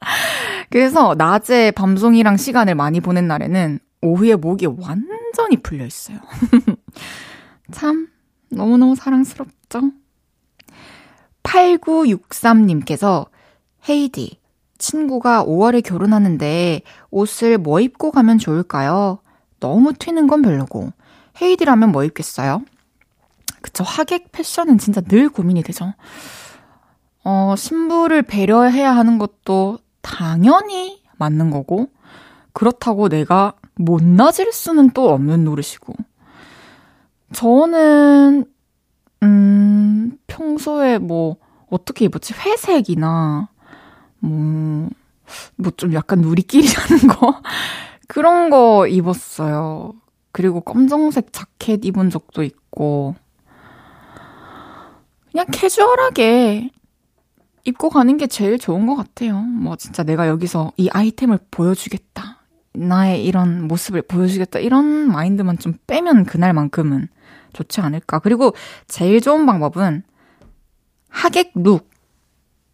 그래서 0.71 1.15
낮에 1.17 1.71
밤송이랑 1.73 2.37
시간을 2.37 2.75
많이 2.75 3.01
보낸 3.01 3.29
날에는 3.29 3.79
오후에 4.05 4.37
목이 4.37 4.67
완전히 4.67 5.57
풀려 5.63 5.87
있어요. 5.87 6.19
참, 7.73 8.09
너무너무 8.51 8.95
사랑스럽죠? 8.95 9.93
8963님께서 11.43 13.27
헤이디, 13.89 14.41
친구가 14.79 15.45
5월에 15.45 15.83
결혼하는데 15.83 16.83
옷을 17.11 17.59
뭐 17.59 17.81
입고 17.81 18.11
가면 18.11 18.39
좋을까요? 18.39 19.21
너무 19.59 19.95
튀는 19.95 20.27
건 20.27 20.43
별로고. 20.43 20.93
헤이디라면 21.41 21.91
뭐 21.91 22.05
입겠어요? 22.05 22.63
그쵸. 23.63 23.83
하객 23.83 24.31
패션은 24.33 24.77
진짜 24.77 25.01
늘 25.01 25.31
고민이 25.31 25.63
되죠. 25.63 25.95
어, 27.25 27.55
신부를 27.57 28.23
배려해야 28.23 28.95
하는 28.95 29.17
것도 29.17 29.79
당연히 30.03 31.03
맞는 31.17 31.51
거고, 31.51 31.89
그렇다고 32.53 33.09
내가 33.09 33.55
못낮을 33.77 34.53
수는 34.53 34.91
또 34.91 35.11
없는 35.11 35.45
노릇이고. 35.45 35.95
저는, 37.33 38.45
음, 39.23 40.19
평소에 40.27 40.99
뭐, 40.99 41.37
어떻게 41.71 42.05
입었지? 42.07 42.35
회색이나, 42.35 43.49
뭐, 44.21 44.89
뭐 45.57 45.73
좀 45.77 45.95
약간 45.95 46.23
우리끼리 46.25 46.67
하는 46.75 47.09
거? 47.09 47.41
그런 48.09 48.51
거 48.51 48.87
입었어요. 48.89 49.95
그리고 50.33 50.61
검정색 50.61 51.33
자켓 51.33 51.85
입은 51.85 52.11
적도 52.11 52.43
있고, 52.43 53.15
그냥 55.33 55.47
캐주얼하게 55.53 56.71
입고 57.65 57.89
가는 57.91 58.17
게 58.17 58.27
제일 58.27 58.59
좋은 58.59 58.87
것 58.87 58.95
같아요. 58.97 59.41
뭐 59.41 59.77
진짜 59.77 60.03
내가 60.03 60.29
여기서 60.29 60.73
이 60.77 60.89
아이템을 60.91 61.39
보여주겠다. 61.51 62.34
나의 62.75 63.25
이런 63.25 63.67
모습을 63.69 64.03
보여주겠다. 64.03 64.59
이런 64.59 64.85
마인드만 65.11 65.59
좀 65.59 65.75
빼면 65.87 66.25
그날만큼은 66.25 67.09
좋지 67.53 67.81
않을까. 67.81 68.19
그리고 68.19 68.55
제일 68.89 69.21
좋은 69.21 69.47
방법은 69.47 70.03
하객 71.09 71.53
룩. 71.55 71.89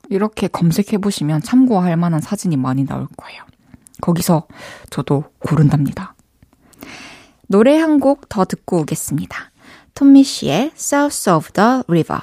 이렇게 0.08 0.48
검색해 0.48 0.98
보시면 0.98 1.40
참고할 1.42 1.96
만한 1.96 2.20
사진이 2.20 2.56
많이 2.56 2.84
나올 2.84 3.06
거예요. 3.16 3.42
거기서 4.00 4.46
저도 4.90 5.24
고른답니다. 5.38 6.14
노래 7.46 7.78
한 7.78 8.00
곡 8.00 8.28
더 8.28 8.44
듣고 8.44 8.80
오겠습니다. 8.80 9.50
톰미 9.94 10.24
씨의 10.24 10.72
South 10.74 11.30
of 11.30 11.52
the 11.52 11.82
River. 11.86 12.20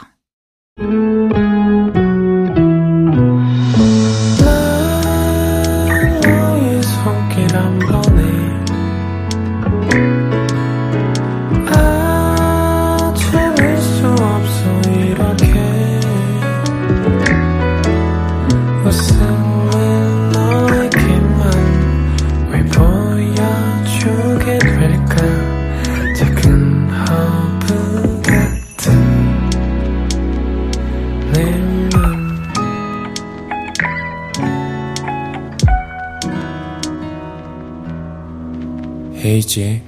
헤이지의 39.27 39.83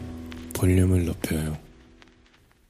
볼륨을 0.53 1.05
높여요. 1.05 1.57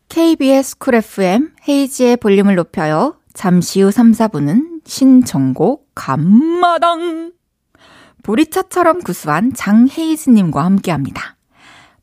KBS 0.10 0.77
쿨 0.77 0.95
FM 0.95 1.51
헤이지의 1.67 2.17
볼륨을 2.17 2.55
높여요. 2.55 3.15
잠시 3.34 3.82
후 3.82 3.89
3, 3.89 4.12
4분은 4.12 4.82
신청곡 4.86 5.89
감마당. 5.95 7.32
보리차처럼 8.21 9.01
구수한 9.01 9.53
장헤이즈님과 9.53 10.63
함께 10.63 10.91
합니다. 10.91 11.38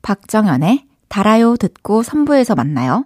박정현의 0.01 0.85
달아요 1.07 1.55
듣고 1.55 2.01
3부에서 2.01 2.55
만나요. 2.55 3.05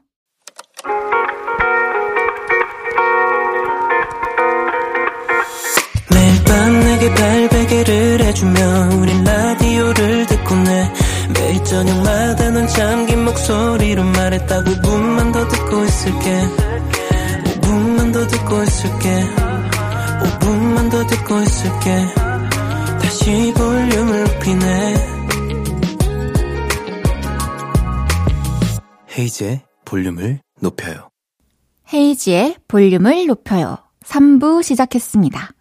매일 6.11 6.43
밤 6.43 6.79
내게 6.79 7.13
발베개를 7.13 8.21
해주며 8.21 8.59
우린 8.99 9.23
라디오를 9.23 10.25
듣고 10.25 10.55
내 10.55 11.00
매일 11.33 11.63
저녁마다 11.63 12.49
넌 12.51 12.67
잠긴 12.67 13.25
목소리로 13.25 14.03
말했다 14.03 14.63
5분만 14.63 15.33
더 15.33 15.47
듣고 15.47 15.83
있을게 15.83 16.41
5분만 17.61 18.13
더 18.13 18.27
듣고 18.27 18.63
있을게 18.63 19.23
5분만 20.39 20.91
더 20.91 21.05
듣고 21.05 21.41
있을게 21.41 22.05
다시 23.01 23.53
볼륨을 23.55 24.23
높이네 24.23 25.11
헤이즈의 29.17 29.61
볼륨을 29.85 30.39
높여요. 30.61 31.09
헤이지의 31.93 32.55
볼륨을 32.67 33.27
높여요. 33.27 33.77
3부 34.05 34.63
시작했습니다. 34.63 35.51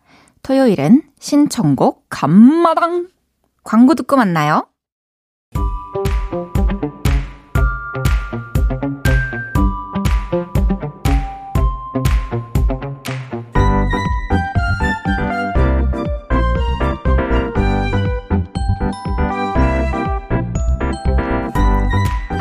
토요일은 0.42 1.02
신청곡 1.18 2.06
감마당. 2.08 3.08
광고 3.64 3.94
듣고 3.94 4.16
만나요. 4.16 4.69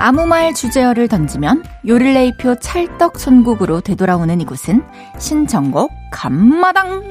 아무 0.09 0.25
말 0.25 0.55
주제어를 0.55 1.07
던지면 1.07 1.63
요릴레이표 1.87 2.55
찰떡 2.55 3.19
선곡으로 3.19 3.81
되돌아오는 3.81 4.41
이곳은 4.41 4.83
신청곡 5.19 5.91
감마당. 6.11 7.03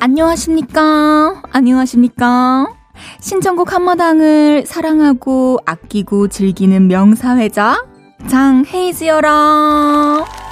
안녕하십니까? 0.00 1.40
안녕하십니까? 1.52 2.66
신청곡 3.20 3.74
한마당을 3.74 4.64
사랑하고 4.66 5.60
아끼고 5.64 6.26
즐기는 6.26 6.88
명사회자 6.88 7.80
장헤이즈여라. 8.26 10.43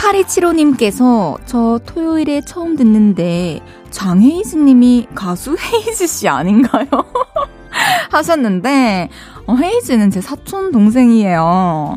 8275님께서 0.00 1.38
저 1.44 1.78
토요일에 1.84 2.40
처음 2.40 2.76
듣는데 2.76 3.60
장헤이즈 3.90 4.56
님이 4.56 5.06
가수 5.14 5.56
헤이즈 5.58 6.06
씨 6.06 6.28
아닌가요? 6.28 6.86
하셨는데 8.10 9.10
어, 9.46 9.54
헤이즈는 9.54 10.10
제 10.10 10.20
사촌 10.20 10.72
동생이에요. 10.72 11.96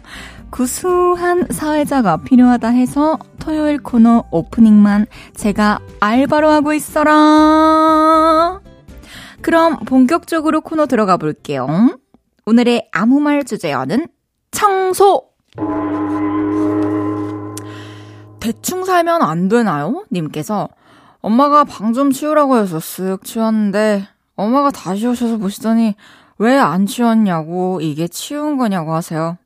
구수한 0.50 1.48
사회자가 1.50 2.18
필요하다 2.18 2.70
해서 2.70 3.18
토요일 3.40 3.82
코너 3.82 4.26
오프닝만 4.30 5.08
제가 5.36 5.80
알바로 6.00 6.50
하고 6.50 6.74
있어라. 6.74 8.60
그럼 9.42 9.78
본격적으로 9.80 10.62
코너 10.62 10.86
들어가 10.86 11.18
볼게요. 11.18 11.68
오늘의 12.46 12.90
아무 12.92 13.20
말 13.20 13.46
주제어는 13.46 14.08
청소! 14.52 15.34
대충 18.44 18.84
살면 18.84 19.22
안 19.22 19.48
되나요? 19.48 20.04
님께서 20.12 20.68
엄마가 21.22 21.64
방 21.64 21.94
좀 21.94 22.12
치우라고 22.12 22.58
해서 22.58 22.78
쓱 22.78 23.24
치웠는데 23.24 24.06
엄마가 24.36 24.70
다시 24.72 25.08
오셔서 25.08 25.38
보시더니 25.38 25.96
왜 26.40 26.58
안 26.58 26.86
치웠냐고 26.86 27.80
이게 27.82 28.08
치운 28.10 28.58
거냐고 28.58 28.94
하세요. 28.94 29.38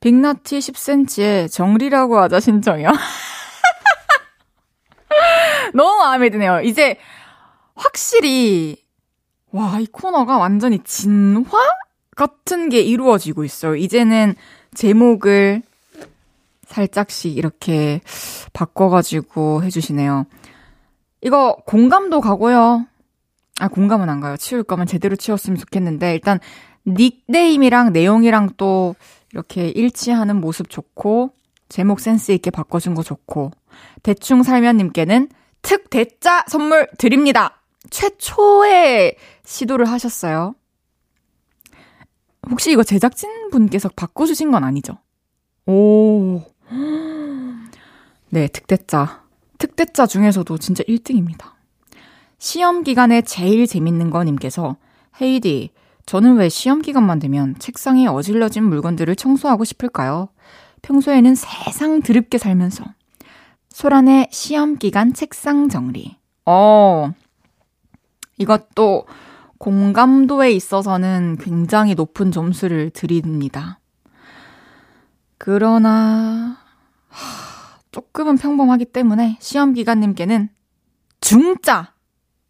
빅나티 0.00 0.58
10cm에 0.58 1.52
정리라고 1.52 2.18
하자 2.18 2.40
신청이요. 2.40 2.88
너무 5.74 5.98
마음에 5.98 6.28
드네요. 6.30 6.62
이제 6.62 6.96
확실히 7.76 8.76
와, 9.52 9.78
이 9.78 9.86
코너가 9.86 10.38
완전히 10.38 10.80
진화 10.82 11.44
같은 12.16 12.70
게 12.70 12.80
이루어지고 12.80 13.44
있어요. 13.44 13.76
이제는 13.76 14.34
제목을 14.74 15.62
살짝씩 16.72 17.36
이렇게 17.36 18.00
바꿔가지고 18.52 19.62
해주시네요. 19.64 20.26
이거 21.20 21.56
공감도 21.66 22.20
가고요. 22.20 22.86
아, 23.60 23.68
공감은 23.68 24.08
안 24.08 24.20
가요. 24.20 24.36
치울 24.36 24.62
거면 24.62 24.86
제대로 24.86 25.14
치웠으면 25.14 25.58
좋겠는데, 25.58 26.14
일단 26.14 26.40
닉네임이랑 26.86 27.92
내용이랑 27.92 28.50
또 28.56 28.94
이렇게 29.32 29.68
일치하는 29.68 30.40
모습 30.40 30.68
좋고, 30.68 31.32
제목 31.68 32.00
센스 32.00 32.32
있게 32.32 32.50
바꿔준 32.50 32.94
거 32.94 33.02
좋고, 33.02 33.52
대충 34.02 34.42
살면님께는 34.42 35.28
특 35.60 35.90
대짜 35.90 36.44
선물 36.48 36.88
드립니다. 36.98 37.62
최초의 37.90 39.16
시도를 39.44 39.86
하셨어요. 39.86 40.54
혹시 42.50 42.72
이거 42.72 42.82
제작진 42.82 43.50
분께서 43.50 43.88
바꿔주신 43.94 44.50
건 44.50 44.64
아니죠? 44.64 44.98
오. 45.66 46.21
네, 48.34 48.48
특대짜. 48.48 49.24
특대짜 49.58 50.06
중에서도 50.06 50.56
진짜 50.56 50.82
1등입니다. 50.84 51.52
시험 52.38 52.82
기간에 52.82 53.20
제일 53.20 53.66
재밌는 53.66 54.08
거 54.08 54.24
님께서 54.24 54.76
헤이디, 55.20 55.70
저는 56.06 56.36
왜 56.36 56.48
시험 56.48 56.80
기간만 56.80 57.18
되면 57.18 57.54
책상에 57.58 58.06
어질러진 58.06 58.64
물건들을 58.64 59.14
청소하고 59.16 59.64
싶을까요? 59.64 60.30
평소에는 60.80 61.34
세상 61.34 62.00
드럽게 62.00 62.38
살면서 62.38 62.84
소란의 63.68 64.28
시험 64.30 64.78
기간 64.78 65.12
책상 65.12 65.68
정리. 65.68 66.16
어, 66.46 67.12
이것도 68.38 69.04
공감도에 69.58 70.52
있어서는 70.52 71.36
굉장히 71.38 71.94
높은 71.94 72.32
점수를 72.32 72.88
드립니다. 72.88 73.78
그러나, 75.36 76.56
하, 76.58 76.61
조금은 77.92 78.38
평범하기 78.38 78.86
때문에 78.86 79.36
시험 79.40 79.74
기간님께는 79.74 80.48
중짜 81.20 81.92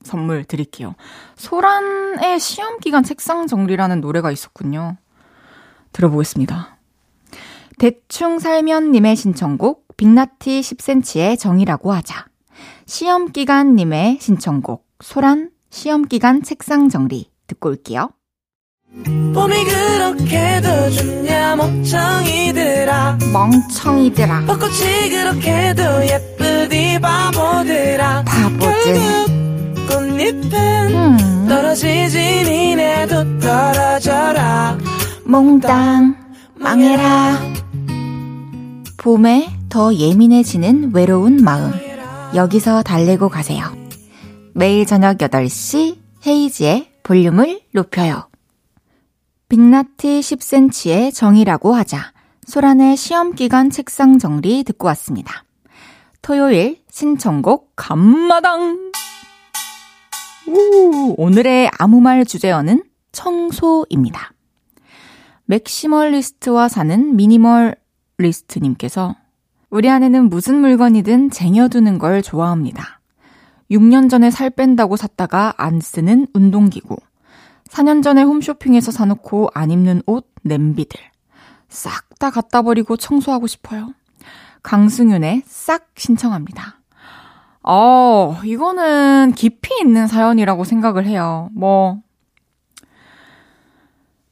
선물 0.03 0.45
드릴게요. 0.45 0.95
소란의 1.37 2.41
시험 2.41 2.79
기간 2.81 3.03
책상 3.03 3.47
정리라는 3.47 4.01
노래가 4.01 4.31
있었군요. 4.31 4.97
들어보겠습니다. 5.93 6.79
대충 7.79 8.39
살면님의 8.39 9.17
신청곡, 9.17 9.97
빅나티 9.97 10.61
10cm의 10.61 11.39
정이라고 11.39 11.93
하자. 11.93 12.27
시험기간님의 12.87 14.19
신청곡, 14.21 14.87
소란, 15.01 15.51
시험기간 15.71 16.43
책상 16.43 16.89
정리. 16.89 17.31
듣고 17.47 17.71
올게요. 17.71 18.11
봄이 19.35 19.65
그렇게도 19.65 20.91
좋냐 20.91 21.57
멍청이들아 21.57 23.19
멍청이들아. 23.33 24.41
벚꽃이 24.47 25.09
그렇게도 25.09 25.83
예쁘디 26.07 27.01
바보들아 27.01 28.25
바보들. 28.25 28.95
결국 28.95 29.89
꽃잎은 29.89 30.55
음, 30.95 31.47
떨어지지 31.49 32.19
니네도 32.19 33.39
떨어져라 33.39 34.77
몽땅, 35.25 36.15
망해라. 36.57 37.39
봄에 38.99 39.49
더 39.71 39.95
예민해지는 39.95 40.91
외로운 40.95 41.43
마음. 41.43 41.73
여기서 42.35 42.83
달래고 42.83 43.31
가세요. 43.31 43.65
매일 44.55 44.85
저녁 44.87 45.17
8시 45.19 45.97
헤이지의 46.27 46.89
볼륨을 47.03 47.61
높여요. 47.73 48.27
빅나티 49.53 50.21
10cm의 50.21 51.13
정이라고 51.13 51.75
하자. 51.75 52.15
소란의 52.47 52.97
시험기간 52.97 53.69
책상 53.69 54.19
정리 54.19 54.65
듣고 54.65 54.87
왔습니다. 54.87 55.45
토요일 56.23 56.81
신청곡 56.89 57.75
감마당. 57.77 58.91
우, 60.49 61.15
오늘의 61.19 61.71
아무 61.79 62.01
말 62.01 62.25
주제어는 62.25 62.83
청소입니다. 63.13 64.33
maximalist와 65.45 66.69
사는 66.69 67.15
minimalist님께서 67.15 69.17
우리 69.69 69.91
아내는 69.91 70.31
무슨 70.31 70.63
물건이든 70.63 71.29
쟁여두는 71.29 71.99
걸 71.99 72.23
좋아합니다. 72.23 73.03
6년 73.71 74.09
전에 74.09 74.31
살 74.31 74.49
뺀다고 74.49 74.97
샀다가 74.97 75.53
안 75.59 75.83
쓰는 75.83 76.27
운동기구. 76.33 76.97
4년 77.73 78.03
전에 78.03 78.23
홈쇼핑에서 78.23 78.93
사놓고 78.93 79.49
안 79.55 79.71
입는 79.71 80.03
옷, 80.07 80.27
냄비들. 80.43 81.01
싹 81.69 82.13
다 82.23 82.31
갖다 82.31 82.63
버리고 82.63 82.97
청소하고 82.97 83.49
싶어요. 83.49 83.95
강승윤의 84.63 85.43
싹 85.45 85.89
신청합니다. 85.97 86.79
어, 87.65 88.37
이거는 88.45 89.33
깊이 89.35 89.81
있는 89.81 90.07
사연이라고 90.07 90.63
생각을 90.63 91.05
해요. 91.05 91.49
뭐, 91.53 92.01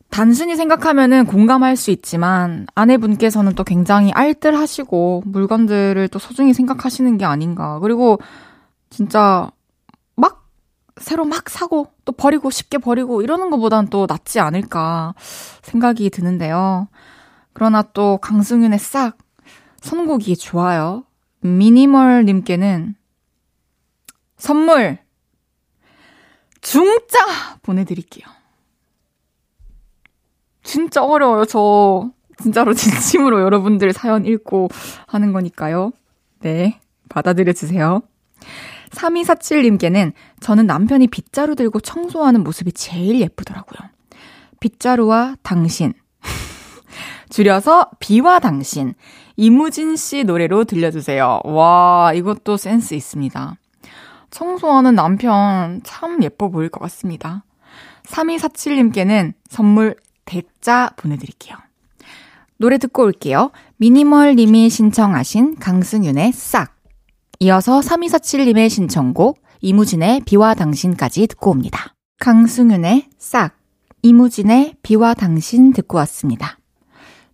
단순히 0.09 0.55
생각하면은 0.55 1.26
공감할 1.26 1.74
수 1.74 1.90
있지만 1.90 2.68
아내분께서는 2.76 3.57
또 3.57 3.64
굉장히 3.64 4.12
알뜰하시고 4.12 5.24
물건들을 5.26 6.07
또 6.09 6.20
소중히 6.20 6.55
생각하시는 6.55 7.18
게 7.18 7.24
아닌가. 7.24 7.81
그리고 7.81 8.20
진짜 8.90 9.20
막 9.40 9.60
새로 11.00 11.24
막 11.24 11.48
사고 11.48 11.92
또 12.04 12.12
버리고 12.12 12.50
쉽게 12.50 12.78
버리고 12.78 13.22
이러는 13.22 13.50
것보단 13.50 13.88
또 13.88 14.06
낫지 14.06 14.38
않을까 14.38 15.14
생각이 15.62 16.10
드는데요. 16.10 16.88
그러나 17.52 17.82
또 17.82 18.18
강승윤의 18.18 18.78
싹 18.78 19.16
선곡이 19.80 20.36
좋아요. 20.36 21.04
미니멀님께는 21.40 22.94
선물 24.36 24.98
중짜 26.60 27.18
보내드릴게요. 27.62 28.26
진짜 30.62 31.02
어려워요. 31.02 31.46
저 31.46 32.10
진짜로 32.42 32.74
진심으로 32.74 33.40
여러분들 33.40 33.92
사연 33.94 34.26
읽고 34.26 34.68
하는 35.06 35.32
거니까요. 35.32 35.92
네, 36.40 36.78
받아들여 37.08 37.54
주세요. 37.54 38.02
3247님께는 38.90 40.12
저는 40.40 40.66
남편이 40.66 41.09
빗자루 41.09 41.55
들고 41.55 41.81
청소하는 41.81 42.42
모습이 42.42 42.72
제일 42.72 43.20
예쁘더라고요. 43.20 43.88
빗자루와 44.61 45.37
당신. 45.42 45.94
줄여서 47.31 47.90
비와 47.98 48.40
당신. 48.40 48.94
이무진 49.37 49.96
씨 49.96 50.24
노래로 50.24 50.64
들려주세요. 50.64 51.40
와, 51.44 52.12
이것도 52.14 52.57
센스 52.57 52.94
있습니다. 52.94 53.57
청소하는 54.31 54.94
남편 54.94 55.81
참 55.83 56.22
예뻐 56.22 56.48
보일 56.48 56.68
것 56.68 56.81
같습니다. 56.81 57.44
3247님께는 58.05 59.33
선물 59.48 59.96
대짜 60.24 60.90
보내드릴게요. 60.96 61.57
노래 62.57 62.76
듣고 62.79 63.05
올게요. 63.05 63.50
미니멀 63.79 64.37
님이 64.37 64.68
신청하신 64.68 65.57
강승윤의 65.59 66.33
싹. 66.33 66.80
이어서 67.42 67.81
3247님의 67.81 68.68
신청곡 68.68 69.42
이무진의 69.62 70.20
비와 70.26 70.53
당신까지 70.55 71.26
듣고 71.26 71.50
옵니다. 71.50 71.94
강승윤의 72.20 73.09
싹, 73.18 73.57
이무진의 74.03 74.76
비와 74.83 75.14
당신 75.14 75.72
듣고 75.72 75.96
왔습니다. 75.98 76.59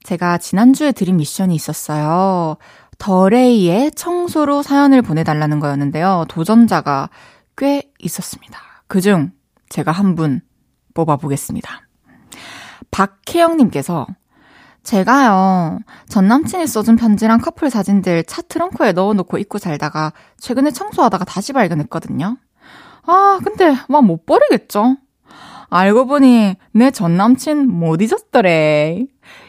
제가 0.05 0.39
지난주에 0.39 0.93
드린 0.93 1.17
미션이 1.17 1.57
있었어요. 1.57 2.57
더레이의 2.99 3.91
청소로 3.97 4.63
사연을 4.63 5.03
보내달라는 5.03 5.59
거였는데요. 5.59 6.27
도전자가 6.29 7.11
꽤 7.57 7.83
있었습니다. 7.99 8.61
그중 8.87 9.33
제가 9.69 9.91
한 9.91 10.15
분 10.15 10.41
뽑아보겠습니다. 10.95 11.83
박혜영님께서 12.93 14.07
제가요, 14.87 15.81
전 16.09 16.29
남친이 16.29 16.69
써준 16.69 16.95
편지랑 16.95 17.41
커플 17.41 17.71
사진들 17.71 18.23
차 18.25 18.41
트렁크에 18.43 18.93
넣어놓고 18.93 19.37
입고 19.39 19.59
살다가 19.59 20.13
최근에 20.39 20.71
청소하다가 20.71 21.25
다시 21.25 21.53
발견했거든요. 21.53 22.37
아, 23.03 23.41
근데 23.43 23.75
막 23.89 24.03
못 24.03 24.25
버리겠죠? 24.27 24.97
알고 25.71 26.07
보니 26.07 26.55
내 26.73 26.91
전 26.93 27.17
남친 27.17 27.67
못 27.69 28.01
잊었더래. 28.01 29.05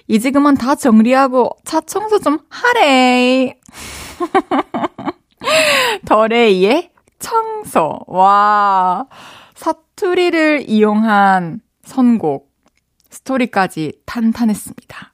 이제 0.08 0.32
그만 0.32 0.56
다 0.56 0.74
정리하고 0.74 1.52
차 1.64 1.82
청소 1.82 2.18
좀 2.20 2.40
하래. 2.50 3.60
더레이의 6.06 6.90
청소. 7.20 8.00
와. 8.08 9.06
사투리를 9.54 10.68
이용한 10.68 11.62
선곡. 11.84 12.48
스토리까지 13.12 13.94
탄탄했습니다. 14.08 15.14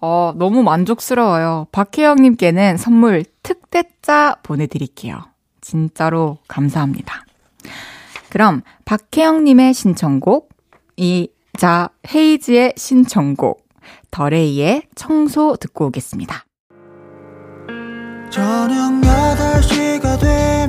어, 0.00 0.32
너무 0.36 0.62
만족스러워요. 0.62 1.66
박혜영님께는 1.72 2.76
선물 2.76 3.24
특대짜 3.42 4.36
보내드릴게요. 4.42 5.24
진짜로 5.60 6.38
감사합니다. 6.48 7.24
그럼 8.30 8.62
박혜영님의 8.84 9.74
신청곡, 9.74 10.50
이자 10.96 11.90
헤이즈의 12.14 12.74
신청곡, 12.76 13.66
더레이의 14.10 14.84
청소 14.94 15.56
듣고 15.56 15.86
오겠습니다. 15.86 16.44
저녁 18.30 19.00
8시가 19.00 20.20
되면 20.20 20.67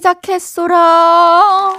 시작했소라. 0.00 1.74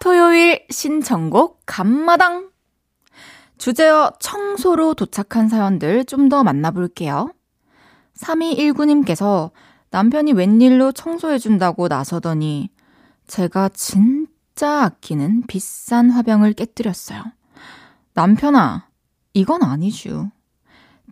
토요일 0.00 0.64
신청곡 0.70 1.62
감마당. 1.66 2.50
주제어 3.58 4.12
청소로 4.18 4.94
도착한 4.94 5.48
사연들 5.48 6.04
좀 6.06 6.28
더 6.30 6.42
만나볼게요. 6.42 7.30
3219님께서 8.16 9.50
남편이 9.90 10.32
웬일로 10.32 10.92
청소해준다고 10.92 11.88
나서더니 11.88 12.70
제가 13.26 13.68
진짜 13.70 14.84
아끼는 14.84 15.44
비싼 15.46 16.10
화병을 16.10 16.54
깨뜨렸어요. 16.54 17.22
남편아, 18.14 18.88
이건 19.34 19.62
아니죠. 19.62 20.30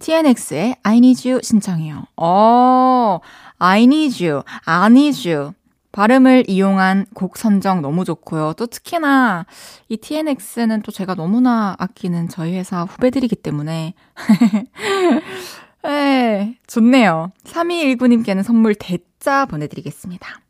TNX의 0.00 0.76
I 0.84 0.98
need 0.98 1.28
you 1.28 1.40
신청해요. 1.42 2.04
어, 2.16 3.18
I 3.58 3.82
need 3.84 4.24
you, 4.24 4.42
I 4.64 4.86
need 4.90 5.28
you. 5.28 5.52
발음을 5.92 6.44
이용한 6.46 7.06
곡 7.14 7.36
선정 7.36 7.80
너무 7.82 8.04
좋고요. 8.04 8.52
또 8.56 8.66
특히나 8.66 9.46
이 9.88 9.96
TNX는 9.96 10.82
또 10.82 10.92
제가 10.92 11.14
너무나 11.14 11.74
아끼는 11.78 12.28
저희 12.28 12.54
회사 12.54 12.82
후배들이기 12.82 13.36
때문에 13.36 13.94
네, 15.82 16.58
좋네요. 16.66 17.32
3219님께는 17.44 18.42
선물 18.42 18.74
대짜 18.74 19.46
보내드리겠습니다. 19.46 20.40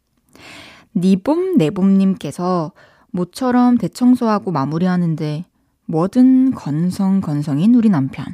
니봄 0.97 1.57
내봄님께서 1.57 2.73
모처럼 3.11 3.79
대청소하고 3.79 4.51
마무리하는데 4.51 5.45
뭐든 5.87 6.53
건성건성인 6.55 7.75
우리 7.75 7.89
남편. 7.89 8.27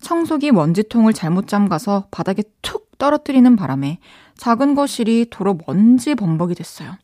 청소기 0.00 0.50
먼지통을 0.50 1.12
잘못 1.12 1.46
잠가서 1.46 2.08
바닥에 2.10 2.42
툭 2.60 2.91
떨어뜨리는 3.02 3.56
바람에 3.56 3.98
작은 4.36 4.76
거실이 4.76 5.26
도로 5.28 5.58
먼지 5.66 6.14
범벅이 6.14 6.54
됐어요. 6.54 6.94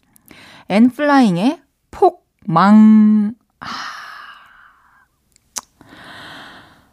엔플라잉의 0.69 1.61
폭망. 1.91 3.35
아... 3.59 3.67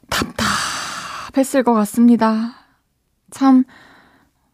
답답했을 0.09 1.61
것 1.61 1.73
같습니다. 1.73 2.55
참, 3.29 3.63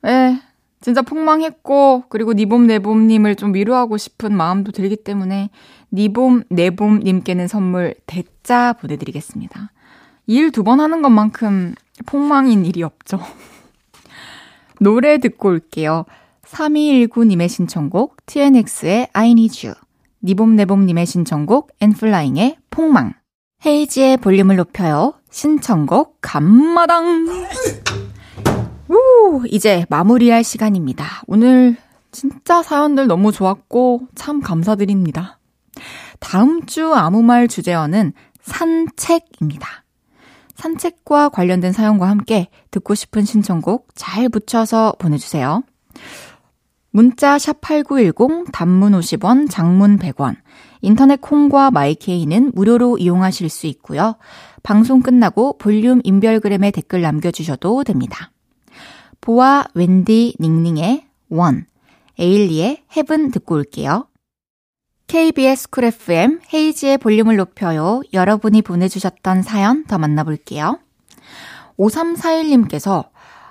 예, 0.06 0.42
진짜 0.82 1.02
폭망했고, 1.02 2.06
그리고 2.10 2.34
니봄 2.34 2.68
내봄님을 2.68 3.36
좀 3.38 3.54
위로하고 3.54 3.96
싶은 3.96 4.36
마음도 4.36 4.74
들기 4.74 4.98
때문에, 4.98 5.50
니봄 5.94 6.44
내봄님께는 6.50 7.48
선물 7.48 7.96
대짜 8.06 8.74
보내드리겠습니다. 8.74 9.72
일 10.28 10.52
두 10.52 10.64
번 10.64 10.82
하는 10.82 11.02
것만큼 11.02 11.76
폭망인 12.06 12.66
일이 12.66 12.84
없죠. 12.84 13.20
노래 14.82 15.20
듣고 15.20 15.50
올게요. 15.50 16.06
3219님의 16.44 17.48
신청곡, 17.50 18.18
TNX의 18.26 19.10
I 19.14 19.32
Need 19.32 19.68
You. 19.68 19.76
니봄내봄님의 20.24 21.06
신청곡, 21.06 21.70
엔플라잉의 21.80 22.58
폭망. 22.72 23.14
헤이지의 23.64 24.18
볼륨을 24.18 24.56
높여요. 24.56 25.14
신청곡, 25.30 26.18
감마당. 26.22 27.28
우, 28.90 29.44
이제 29.50 29.86
마무리할 29.90 30.44
시간입니다. 30.44 31.22
오늘 31.28 31.78
진짜 32.12 32.64
사연들 32.64 33.06
너무 33.06 33.32
좋았고, 33.32 34.08
참 34.16 34.42
감사드립니다. 34.42 35.38
다음 36.20 36.66
주 36.66 36.92
아무 36.96 37.22
말 37.22 37.48
주제어는 37.48 38.14
산책입니다. 38.42 39.84
산책과 40.62 41.30
관련된 41.30 41.72
사연과 41.72 42.08
함께 42.08 42.50
듣고 42.70 42.94
싶은 42.94 43.26
신청곡 43.26 43.88
잘 43.96 44.30
붙여서 44.30 44.96
보내주세요. 45.00 45.64
문자 46.92 47.40
샵 47.40 47.62
8910 47.62 48.52
단문 48.52 48.92
50원, 48.92 49.50
장문 49.50 49.98
100원. 49.98 50.36
인터넷 50.82 51.20
콩과 51.22 51.72
마이케이는 51.72 52.52
무료로 52.54 52.98
이용하실 52.98 53.50
수 53.50 53.66
있고요. 53.68 54.18
방송 54.62 55.02
끝나고 55.02 55.58
볼륨 55.58 56.02
인별그램에 56.04 56.72
댓글 56.72 57.02
남겨주셔도 57.02 57.84
됩니다. 57.84 58.32
보아, 59.20 59.66
웬디, 59.74 60.36
닝닝의 60.40 61.06
원, 61.30 61.66
에일리의 62.20 62.84
Heaven 62.96 63.32
듣고 63.32 63.56
올게요. 63.56 64.08
KBS 65.12 65.70
쿨 65.72 65.84
FM 65.84 66.40
헤이즈의 66.54 66.98
볼륨을 66.98 67.36
높여요. 67.36 68.00
여러분이 68.14 68.62
보내주셨던 68.62 69.42
사연 69.42 69.84
더 69.84 69.98
만나볼게요. 69.98 70.80
5341님께서 71.78 73.10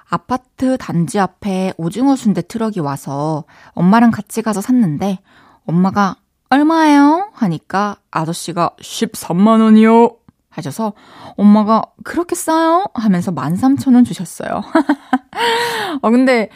아파트 0.09 0.79
단지 0.79 1.19
앞에 1.19 1.75
오징어 1.77 2.17
순대 2.17 2.41
트럭이 2.41 2.81
와서 2.81 3.45
엄마랑 3.73 4.11
같이 4.11 4.41
가서 4.41 4.63
샀는데 4.63 5.19
엄마가 5.67 6.17
얼마예요? 6.49 7.29
하니까 7.35 7.97
아저씨가 8.11 8.71
13만원이요. 8.81 10.17
하셔서 10.49 10.95
엄마가 11.37 11.83
그렇게 12.05 12.37
싸요? 12.37 12.87
하면서 12.95 13.33
13,000원 13.33 14.07
주셨어요. 14.07 14.63
어, 16.01 16.11
근데 16.11 16.49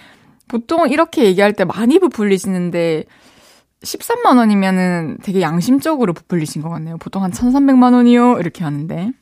보통 0.49 0.89
이렇게 0.89 1.25
얘기할 1.27 1.53
때 1.53 1.67
많이 1.67 1.99
부풀리시는데 1.99 3.05
13만 3.85 4.39
원이면은 4.39 5.19
되게 5.23 5.41
양심적으로 5.41 6.13
부풀리신 6.13 6.63
것 6.63 6.69
같네요. 6.71 6.97
보통 6.99 7.23
한 7.23 7.31
1,300만 7.31 7.95
원이요. 7.95 8.39
이렇게 8.39 8.65
하는데. 8.65 9.13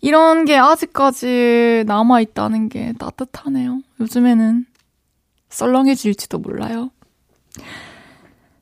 이런 0.00 0.44
게 0.44 0.56
아직까지 0.56 1.84
남아있다는 1.86 2.68
게 2.68 2.92
따뜻하네요. 2.98 3.80
요즘에는 4.00 4.66
썰렁해질지도 5.48 6.38
몰라요. 6.38 6.90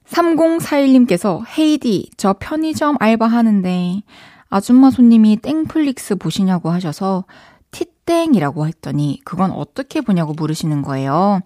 3041님께서 0.08 1.42
헤이디, 1.58 2.10
저 2.16 2.34
편의점 2.38 2.96
알바하는데 3.00 4.02
아줌마 4.48 4.90
손님이 4.90 5.36
땡플릭스 5.38 6.14
보시냐고 6.16 6.70
하셔서 6.70 7.24
티땡이라고 7.72 8.68
했더니 8.68 9.20
그건 9.24 9.50
어떻게 9.50 10.00
보냐고 10.00 10.32
물으시는 10.34 10.82
거예요. 10.82 11.40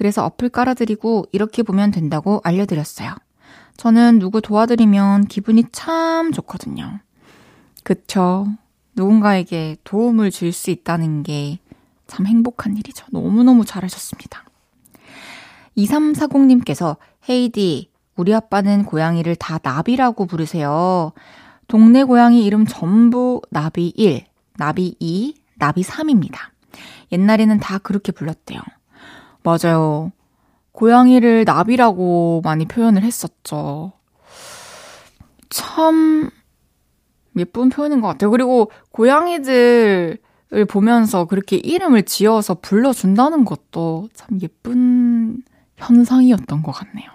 그래서 0.00 0.24
어플 0.24 0.48
깔아드리고 0.48 1.26
이렇게 1.30 1.62
보면 1.62 1.90
된다고 1.90 2.40
알려드렸어요. 2.42 3.14
저는 3.76 4.18
누구 4.18 4.40
도와드리면 4.40 5.26
기분이 5.26 5.64
참 5.72 6.32
좋거든요. 6.32 7.00
그쵸. 7.84 8.46
누군가에게 8.96 9.76
도움을 9.84 10.30
줄 10.30 10.52
수 10.52 10.70
있다는 10.70 11.22
게 11.22 11.58
참 12.10 12.26
행복한 12.26 12.76
일이죠. 12.76 13.06
너무너무 13.12 13.64
잘하셨습니다. 13.64 14.44
2340님께서 15.78 16.96
헤이디, 17.28 17.88
우리 18.16 18.34
아빠는 18.34 18.84
고양이를 18.84 19.36
다 19.36 19.60
나비라고 19.62 20.26
부르세요. 20.26 21.12
동네 21.68 22.02
고양이 22.02 22.44
이름 22.44 22.66
전부 22.66 23.40
나비 23.50 23.92
1, 23.96 24.24
나비 24.56 24.96
2, 24.98 25.36
나비 25.56 25.82
3입니다. 25.82 26.34
옛날에는 27.12 27.60
다 27.60 27.78
그렇게 27.78 28.10
불렀대요. 28.10 28.60
맞아요. 29.42 30.12
고양이를 30.72 31.44
나비라고 31.44 32.42
많이 32.44 32.66
표현을 32.66 33.02
했었죠. 33.02 33.92
참 35.48 36.30
예쁜 37.36 37.68
표현인 37.68 38.00
것 38.00 38.08
같아요. 38.08 38.30
그리고 38.30 38.70
고양이들을 38.92 40.18
보면서 40.68 41.24
그렇게 41.26 41.56
이름을 41.56 42.04
지어서 42.04 42.54
불러준다는 42.54 43.44
것도 43.44 44.08
참 44.14 44.38
예쁜 44.42 45.42
현상이었던 45.76 46.62
것 46.62 46.72
같네요. 46.72 47.10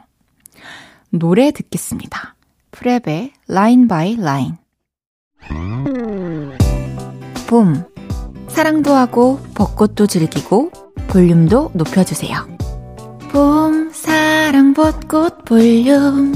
노래 1.10 1.52
듣겠습니다. 1.52 2.36
프랩의 2.72 3.32
Line 3.48 3.88
by 3.88 4.16
Line. 4.18 4.58
봄. 7.48 7.86
사랑도 8.48 8.94
하고 8.94 9.40
벚꽃도 9.54 10.08
즐기고 10.08 10.72
볼륨도 11.16 11.72
높여주세요. 11.74 12.46
봄, 13.32 13.90
사랑, 13.94 14.74
벚꽃, 14.74 15.46
볼륨. 15.46 16.34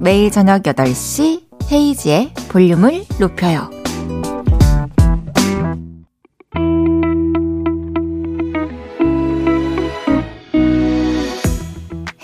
매일 0.00 0.30
저녁 0.30 0.62
8시 0.62 1.42
헤이즈의 1.70 2.32
볼륨을 2.48 3.04
높여요. 3.20 3.68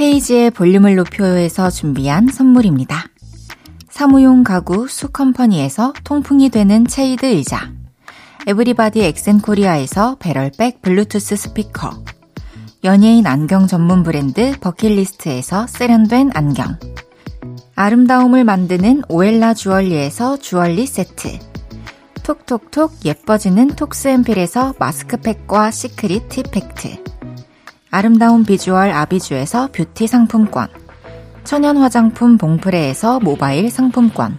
헤이지의 0.00 0.52
볼륨을 0.52 0.96
높여요에서 0.96 1.68
준비한 1.68 2.28
선물입니다. 2.28 3.04
사무용 3.90 4.44
가구 4.44 4.88
수컴퍼니에서 4.88 5.92
통풍이 6.04 6.48
되는 6.48 6.86
체이드 6.86 7.26
의자. 7.26 7.77
에브리바디 8.48 9.04
엑센코리아에서 9.04 10.16
배럴백 10.18 10.80
블루투스 10.80 11.36
스피커. 11.36 12.02
연예인 12.82 13.26
안경 13.26 13.66
전문 13.66 14.02
브랜드 14.02 14.58
버킷리스트에서 14.58 15.66
세련된 15.66 16.30
안경. 16.32 16.78
아름다움을 17.74 18.44
만드는 18.44 19.02
오엘라 19.10 19.52
주얼리에서 19.52 20.38
주얼리 20.38 20.86
세트. 20.86 21.38
톡톡톡 22.22 23.04
예뻐지는 23.04 23.68
톡스앰필에서 23.76 24.76
마스크팩과 24.78 25.70
시크릿 25.70 26.30
팁팩트. 26.30 27.04
아름다운 27.90 28.44
비주얼 28.44 28.92
아비주에서 28.92 29.72
뷰티 29.72 30.06
상품권. 30.06 30.68
천연 31.44 31.76
화장품 31.76 32.38
봉프레에서 32.38 33.20
모바일 33.20 33.70
상품권. 33.70 34.38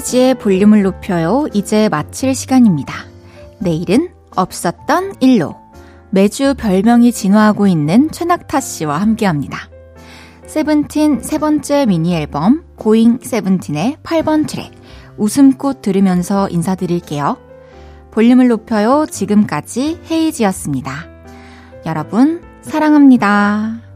헤이지의 0.00 0.34
볼륨을 0.36 0.82
높여요. 0.82 1.46
이제 1.52 1.88
마칠 1.90 2.34
시간입니다. 2.34 2.94
내일은 3.58 4.08
없었던 4.34 5.16
일로 5.20 5.56
매주 6.10 6.54
별명이 6.56 7.12
진화하고 7.12 7.66
있는 7.66 8.10
최낙타 8.10 8.60
씨와 8.60 8.98
함께 8.98 9.26
합니다. 9.26 9.68
세븐틴 10.46 11.20
세 11.20 11.38
번째 11.38 11.86
미니 11.86 12.14
앨범 12.14 12.64
고잉 12.76 13.18
세븐틴의 13.22 13.98
8번 14.02 14.48
트랙 14.48 14.72
웃음꽃 15.18 15.82
들으면서 15.82 16.48
인사드릴게요. 16.48 17.36
볼륨을 18.10 18.48
높여요. 18.48 19.06
지금까지 19.06 20.00
헤이지였습니다. 20.10 21.06
여러분, 21.84 22.42
사랑합니다. 22.62 23.89